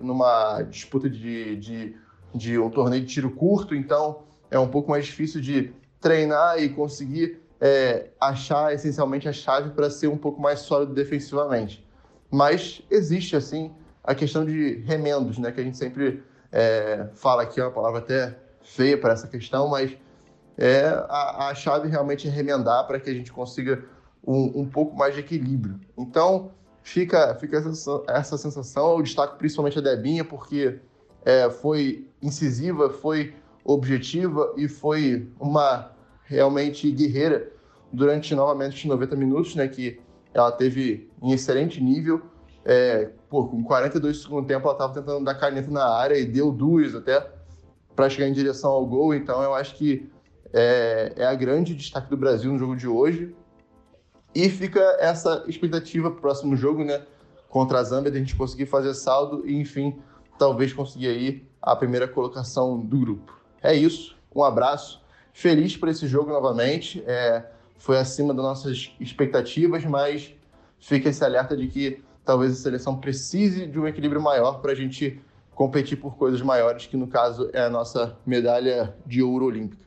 numa, 0.00 0.62
disputa 0.62 1.10
de, 1.10 1.56
de, 1.56 1.96
de 2.32 2.58
um 2.58 2.70
torneio 2.70 3.04
de 3.04 3.12
tiro 3.12 3.30
curto, 3.32 3.74
então 3.74 4.22
é 4.50 4.58
um 4.58 4.68
pouco 4.68 4.90
mais 4.90 5.04
difícil 5.04 5.40
de 5.40 5.74
treinar 6.00 6.62
e 6.62 6.68
conseguir 6.68 7.40
é, 7.60 8.10
achar 8.20 8.72
essencialmente 8.72 9.28
a 9.28 9.32
chave 9.32 9.70
para 9.70 9.90
ser 9.90 10.06
um 10.06 10.16
pouco 10.16 10.40
mais 10.40 10.60
sólido 10.60 10.94
defensivamente. 10.94 11.84
Mas 12.30 12.82
existe, 12.90 13.34
assim, 13.34 13.72
a 14.02 14.14
questão 14.14 14.44
de 14.44 14.76
remendos, 14.84 15.38
né, 15.38 15.50
que 15.50 15.60
a 15.60 15.64
gente 15.64 15.76
sempre 15.76 16.22
é, 16.50 17.08
fala 17.14 17.42
aqui 17.42 17.60
é 17.60 17.64
uma 17.64 17.70
palavra 17.70 17.98
até 17.98 18.36
feia 18.62 18.96
para 18.98 19.12
essa 19.12 19.26
questão, 19.26 19.68
mas 19.68 19.96
é, 20.56 20.84
a, 21.08 21.48
a 21.48 21.54
chave 21.54 21.88
realmente 21.88 22.28
é 22.28 22.30
remendar 22.30 22.86
para 22.86 23.00
que 23.00 23.10
a 23.10 23.14
gente 23.14 23.32
consiga 23.32 23.84
um, 24.26 24.60
um, 24.60 24.68
pouco 24.68 24.96
mais 24.96 25.14
de 25.14 25.20
equilíbrio. 25.20 25.80
Então, 25.96 26.50
fica, 26.82 27.34
fica 27.36 27.58
essa, 27.58 28.02
essa 28.08 28.38
sensação, 28.38 28.96
eu 28.96 29.02
destaco 29.02 29.36
principalmente 29.36 29.78
a 29.78 29.82
Debinha, 29.82 30.24
porque 30.24 30.78
é, 31.24 31.50
foi 31.50 32.06
incisiva, 32.22 32.90
foi 32.90 33.34
objetiva 33.64 34.54
e 34.56 34.68
foi 34.68 35.28
uma 35.38 35.92
realmente 36.24 36.90
guerreira 36.90 37.50
durante 37.92 38.34
novamente 38.34 38.86
90 38.88 39.16
minutos, 39.16 39.54
né, 39.54 39.68
que 39.68 40.00
ela 40.32 40.50
teve 40.50 41.10
em 41.22 41.32
excelente 41.32 41.82
nível, 41.82 42.22
é, 42.64 43.10
pô, 43.28 43.46
com 43.46 43.62
42 43.62 44.16
do 44.16 44.22
segundo 44.22 44.46
tempo, 44.46 44.66
ela 44.66 44.74
estava 44.74 44.94
tentando 44.94 45.24
dar 45.24 45.34
caneta 45.34 45.70
na 45.70 45.86
área 45.86 46.16
e 46.16 46.24
deu 46.24 46.50
duas 46.50 46.94
até 46.94 47.28
para 47.94 48.08
chegar 48.08 48.28
em 48.28 48.32
direção 48.32 48.70
ao 48.70 48.86
gol. 48.86 49.14
Então, 49.14 49.42
eu 49.42 49.54
acho 49.54 49.74
que 49.74 50.10
é, 50.52 51.12
é 51.16 51.24
a 51.24 51.34
grande 51.34 51.74
destaque 51.74 52.10
do 52.10 52.16
Brasil 52.16 52.52
no 52.52 52.58
jogo 52.58 52.76
de 52.76 52.86
hoje. 52.86 53.34
E 54.34 54.48
fica 54.48 54.80
essa 54.98 55.44
expectativa 55.46 56.10
para 56.10 56.18
o 56.18 56.20
próximo 56.20 56.56
jogo, 56.56 56.84
né? 56.84 57.02
Contra 57.48 57.80
a 57.80 57.82
Zâmbia, 57.82 58.10
de 58.10 58.16
a 58.16 58.20
gente 58.20 58.34
conseguir 58.34 58.66
fazer 58.66 58.94
saldo 58.94 59.46
e, 59.46 59.54
enfim, 59.54 59.98
talvez 60.38 60.72
conseguir 60.72 61.08
aí 61.08 61.46
a 61.60 61.76
primeira 61.76 62.08
colocação 62.08 62.80
do 62.80 62.98
grupo. 62.98 63.38
É 63.62 63.74
isso. 63.74 64.16
Um 64.34 64.42
abraço. 64.42 65.02
Feliz 65.32 65.76
por 65.76 65.88
esse 65.88 66.06
jogo 66.06 66.30
novamente. 66.30 67.02
É, 67.06 67.44
foi 67.76 67.98
acima 67.98 68.32
das 68.32 68.44
nossas 68.44 68.94
expectativas, 68.98 69.84
mas 69.84 70.34
fica 70.78 71.10
esse 71.10 71.24
alerta 71.24 71.56
de 71.56 71.68
que 71.68 72.02
talvez 72.24 72.52
a 72.52 72.54
seleção 72.56 72.98
precise 72.98 73.66
de 73.66 73.78
um 73.78 73.86
equilíbrio 73.86 74.20
maior 74.20 74.60
para 74.60 74.72
a 74.72 74.74
gente 74.74 75.20
competir 75.54 75.98
por 75.98 76.16
coisas 76.16 76.40
maiores, 76.42 76.86
que 76.86 76.96
no 76.96 77.06
caso 77.06 77.50
é 77.52 77.62
a 77.62 77.70
nossa 77.70 78.16
medalha 78.26 78.94
de 79.06 79.22
ouro 79.22 79.46
olímpica. 79.46 79.82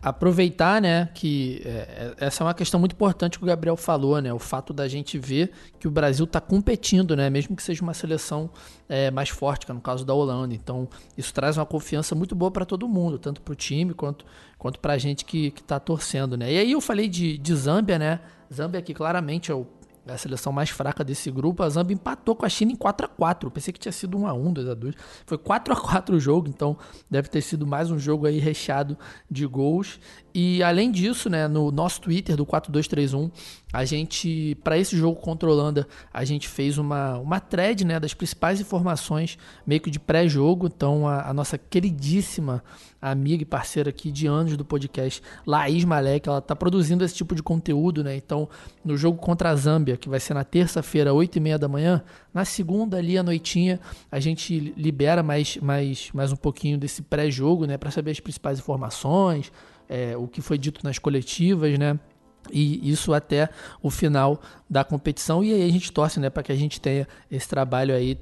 Aproveitar, 0.00 0.80
né, 0.80 1.08
que 1.12 1.60
é, 1.64 2.14
é 2.20 2.26
essa 2.26 2.44
é 2.44 2.46
uma 2.46 2.54
questão 2.54 2.78
muito 2.78 2.92
importante 2.92 3.36
que 3.36 3.44
o 3.44 3.46
Gabriel 3.48 3.76
falou, 3.76 4.20
né, 4.22 4.32
o 4.32 4.38
fato 4.38 4.72
da 4.72 4.86
gente 4.86 5.18
ver 5.18 5.50
que 5.76 5.88
o 5.88 5.90
Brasil 5.90 6.24
está 6.24 6.40
competindo, 6.40 7.16
né, 7.16 7.28
mesmo 7.28 7.56
que 7.56 7.62
seja 7.64 7.82
uma 7.82 7.92
seleção 7.92 8.48
é, 8.88 9.10
mais 9.10 9.28
forte, 9.28 9.66
que 9.66 9.72
é 9.72 9.74
no 9.74 9.80
caso 9.80 10.04
da 10.04 10.14
Holanda. 10.14 10.54
Então, 10.54 10.88
isso 11.16 11.34
traz 11.34 11.56
uma 11.58 11.66
confiança 11.66 12.14
muito 12.14 12.36
boa 12.36 12.48
para 12.48 12.64
todo 12.64 12.86
mundo, 12.86 13.18
tanto 13.18 13.42
para 13.42 13.50
o 13.50 13.56
time 13.56 13.92
quanto, 13.92 14.24
quanto 14.56 14.78
para 14.78 14.92
a 14.92 14.98
gente 14.98 15.24
que 15.24 15.48
está 15.48 15.80
torcendo, 15.80 16.36
né. 16.36 16.52
E 16.52 16.58
aí 16.58 16.70
eu 16.70 16.80
falei 16.80 17.08
de, 17.08 17.36
de 17.36 17.54
Zâmbia, 17.56 17.98
né, 17.98 18.20
Zâmbia 18.54 18.80
que 18.80 18.94
claramente 18.94 19.50
é 19.50 19.54
o 19.54 19.66
a 20.14 20.18
seleção 20.18 20.52
mais 20.52 20.70
fraca 20.70 21.04
desse 21.04 21.30
grupo. 21.30 21.62
A 21.62 21.68
Zambia 21.68 21.94
empatou 21.94 22.34
com 22.34 22.46
a 22.46 22.48
China 22.48 22.72
em 22.72 22.76
4 22.76 23.06
a 23.06 23.08
4 23.08 23.50
Pensei 23.50 23.72
que 23.72 23.80
tinha 23.80 23.92
sido 23.92 24.18
1 24.18 24.26
a 24.26 24.32
1 24.32 24.52
2 24.52 24.68
a 24.68 24.74
2 24.74 24.94
Foi 25.26 25.38
4 25.38 25.72
a 25.72 25.76
4 25.76 26.16
o 26.16 26.20
jogo, 26.20 26.48
então 26.48 26.76
deve 27.10 27.28
ter 27.28 27.40
sido 27.40 27.66
mais 27.66 27.90
um 27.90 27.98
jogo 27.98 28.26
aí 28.26 28.38
recheado 28.38 28.96
de 29.30 29.46
gols. 29.46 30.00
E 30.34 30.62
além 30.62 30.90
disso, 30.90 31.28
né, 31.28 31.48
no 31.48 31.70
nosso 31.72 32.00
Twitter 32.00 32.36
do 32.36 32.46
4231, 32.46 33.30
a 33.72 33.84
gente, 33.84 34.56
para 34.64 34.78
esse 34.78 34.96
jogo 34.96 35.20
contra 35.20 35.48
a 35.48 35.52
Holanda, 35.52 35.86
a 36.12 36.24
gente 36.24 36.48
fez 36.48 36.78
uma, 36.78 37.18
uma 37.18 37.38
thread 37.38 37.84
né, 37.84 38.00
das 38.00 38.14
principais 38.14 38.60
informações, 38.60 39.38
meio 39.66 39.80
que 39.80 39.90
de 39.90 40.00
pré-jogo. 40.00 40.66
Então, 40.66 41.06
a, 41.06 41.28
a, 41.28 41.34
nossa 41.34 41.58
queridíssima 41.58 42.64
amiga 43.00 43.42
e 43.42 43.46
parceira 43.46 43.90
aqui 43.90 44.10
de 44.10 44.26
anos 44.26 44.56
do 44.56 44.64
podcast, 44.64 45.22
Laís 45.46 45.84
Malek, 45.84 46.26
ela 46.26 46.38
está 46.38 46.56
produzindo 46.56 47.04
esse 47.04 47.14
tipo 47.14 47.34
de 47.34 47.42
conteúdo. 47.42 48.02
Né? 48.02 48.16
Então, 48.16 48.48
no 48.82 48.96
jogo 48.96 49.18
contra 49.18 49.50
a 49.50 49.54
Zâmbia, 49.54 49.98
que 49.98 50.08
vai 50.08 50.18
ser 50.18 50.32
na 50.32 50.44
terça-feira, 50.44 51.10
8h30 51.10 51.58
da 51.58 51.68
manhã, 51.68 52.02
na 52.32 52.46
segunda, 52.46 52.96
ali 52.96 53.18
à 53.18 53.22
noitinha, 53.22 53.78
a 54.10 54.18
gente 54.18 54.72
libera 54.78 55.22
mais, 55.22 55.58
mais, 55.58 56.10
mais 56.14 56.32
um 56.32 56.36
pouquinho 56.36 56.78
desse 56.78 57.02
pré-jogo 57.02 57.66
né, 57.66 57.76
para 57.76 57.90
saber 57.90 58.12
as 58.12 58.20
principais 58.20 58.58
informações, 58.58 59.52
é, 59.90 60.16
o 60.16 60.26
que 60.26 60.40
foi 60.40 60.56
dito 60.56 60.80
nas 60.82 60.98
coletivas, 60.98 61.78
né? 61.78 61.98
E 62.52 62.90
isso 62.90 63.12
até 63.12 63.48
o 63.82 63.90
final 63.90 64.40
da 64.68 64.84
competição. 64.84 65.42
E 65.42 65.52
aí 65.52 65.68
a 65.68 65.72
gente 65.72 65.92
torce 65.92 66.20
né, 66.20 66.30
para 66.30 66.42
que 66.42 66.52
a 66.52 66.56
gente 66.56 66.80
tenha 66.80 67.06
esse 67.30 67.48
trabalho 67.48 67.94
aí 67.94 68.18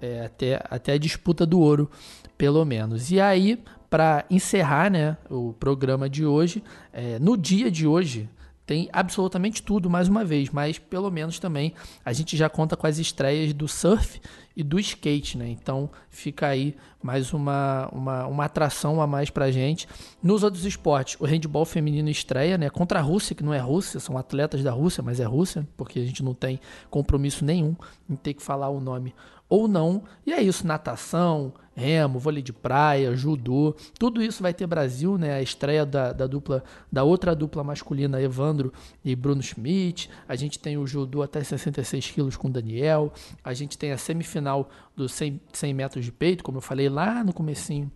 é, 0.00 0.26
até, 0.26 0.60
até 0.70 0.92
a 0.92 0.98
disputa 0.98 1.44
do 1.44 1.60
ouro, 1.60 1.90
pelo 2.36 2.64
menos. 2.64 3.10
E 3.10 3.20
aí, 3.20 3.62
para 3.90 4.24
encerrar 4.30 4.90
né, 4.90 5.16
o 5.30 5.52
programa 5.52 6.08
de 6.08 6.24
hoje, 6.24 6.62
é, 6.92 7.18
no 7.18 7.36
dia 7.36 7.70
de 7.70 7.86
hoje, 7.86 8.28
tem 8.68 8.86
absolutamente 8.92 9.62
tudo 9.62 9.88
mais 9.88 10.08
uma 10.08 10.26
vez, 10.26 10.50
mas 10.50 10.78
pelo 10.78 11.10
menos 11.10 11.38
também 11.38 11.72
a 12.04 12.12
gente 12.12 12.36
já 12.36 12.50
conta 12.50 12.76
com 12.76 12.86
as 12.86 12.98
estreias 12.98 13.54
do 13.54 13.66
surf 13.66 14.20
e 14.58 14.62
do 14.64 14.76
skate, 14.80 15.38
né? 15.38 15.48
Então 15.48 15.88
fica 16.10 16.48
aí 16.48 16.74
mais 17.00 17.32
uma, 17.32 17.88
uma, 17.92 18.26
uma 18.26 18.44
atração 18.44 19.00
a 19.00 19.06
mais 19.06 19.30
pra 19.30 19.52
gente. 19.52 19.86
Nos 20.20 20.42
outros 20.42 20.64
esportes, 20.64 21.16
o 21.20 21.24
handball 21.24 21.64
feminino 21.64 22.10
estreia, 22.10 22.58
né? 22.58 22.68
Contra 22.68 22.98
a 22.98 23.02
Rússia, 23.02 23.36
que 23.36 23.44
não 23.44 23.54
é 23.54 23.60
Rússia, 23.60 24.00
são 24.00 24.18
atletas 24.18 24.64
da 24.64 24.72
Rússia, 24.72 25.00
mas 25.00 25.20
é 25.20 25.24
Rússia, 25.24 25.64
porque 25.76 26.00
a 26.00 26.04
gente 26.04 26.24
não 26.24 26.34
tem 26.34 26.58
compromisso 26.90 27.44
nenhum 27.44 27.76
em 28.10 28.16
ter 28.16 28.34
que 28.34 28.42
falar 28.42 28.68
o 28.68 28.80
nome 28.80 29.14
ou 29.48 29.68
não. 29.68 30.02
E 30.26 30.32
é 30.32 30.42
isso, 30.42 30.66
natação, 30.66 31.52
remo, 31.78 32.18
vôlei 32.18 32.42
de 32.42 32.52
praia, 32.52 33.14
judô, 33.16 33.74
tudo 33.98 34.22
isso 34.22 34.42
vai 34.42 34.52
ter 34.52 34.66
Brasil, 34.66 35.16
né? 35.16 35.34
A 35.34 35.42
estreia 35.42 35.86
da, 35.86 36.12
da 36.12 36.26
dupla, 36.26 36.62
da 36.90 37.04
outra 37.04 37.34
dupla 37.34 37.62
masculina, 37.62 38.20
Evandro 38.20 38.72
e 39.04 39.14
Bruno 39.14 39.42
Schmidt. 39.42 40.10
A 40.28 40.34
gente 40.34 40.58
tem 40.58 40.76
o 40.76 40.86
judô 40.86 41.22
até 41.22 41.42
66 41.42 42.10
quilos 42.10 42.36
com 42.36 42.50
Daniel. 42.50 43.12
A 43.44 43.54
gente 43.54 43.78
tem 43.78 43.92
a 43.92 43.98
semifinal 43.98 44.68
dos 44.96 45.12
100, 45.12 45.40
100 45.52 45.74
metros 45.74 46.04
de 46.04 46.12
peito, 46.12 46.42
como 46.42 46.58
eu 46.58 46.62
falei 46.62 46.88
lá 46.88 47.22
no 47.22 47.32
comecinho 47.32 47.90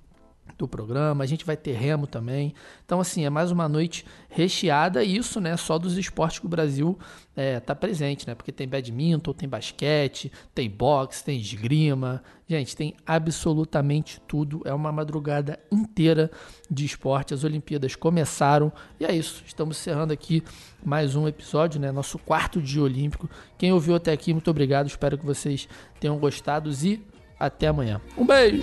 do 0.62 0.68
programa, 0.68 1.24
a 1.24 1.26
gente 1.26 1.44
vai 1.44 1.56
ter 1.56 1.72
remo 1.72 2.06
também. 2.06 2.54
Então, 2.84 3.00
assim, 3.00 3.24
é 3.24 3.30
mais 3.30 3.50
uma 3.50 3.68
noite 3.68 4.04
recheada, 4.28 5.02
e 5.02 5.16
isso, 5.16 5.40
né, 5.40 5.56
só 5.56 5.78
dos 5.78 5.98
esportes 5.98 6.38
que 6.38 6.46
o 6.46 6.48
Brasil 6.48 6.98
é, 7.36 7.60
tá 7.60 7.74
presente, 7.74 8.26
né? 8.26 8.34
Porque 8.34 8.52
tem 8.52 8.68
badminton, 8.68 9.32
tem 9.32 9.48
basquete, 9.48 10.30
tem 10.54 10.68
boxe, 10.70 11.24
tem 11.24 11.38
esgrima. 11.38 12.22
Gente, 12.46 12.76
tem 12.76 12.94
absolutamente 13.06 14.20
tudo. 14.28 14.60
É 14.64 14.74
uma 14.74 14.92
madrugada 14.92 15.58
inteira 15.70 16.30
de 16.70 16.84
esporte. 16.84 17.32
As 17.32 17.44
Olimpíadas 17.44 17.96
começaram 17.96 18.70
e 19.00 19.04
é 19.04 19.14
isso. 19.14 19.42
Estamos 19.46 19.78
encerrando 19.78 20.12
aqui 20.12 20.42
mais 20.84 21.16
um 21.16 21.26
episódio, 21.26 21.80
né? 21.80 21.90
Nosso 21.90 22.18
quarto 22.18 22.60
dia 22.60 22.82
olímpico. 22.82 23.28
Quem 23.56 23.72
ouviu 23.72 23.94
até 23.94 24.12
aqui, 24.12 24.32
muito 24.32 24.50
obrigado. 24.50 24.86
Espero 24.86 25.16
que 25.16 25.24
vocês 25.24 25.68
tenham 25.98 26.18
gostado 26.18 26.70
e 26.82 27.02
até 27.38 27.68
amanhã. 27.68 28.00
Um 28.16 28.26
beijo! 28.26 28.62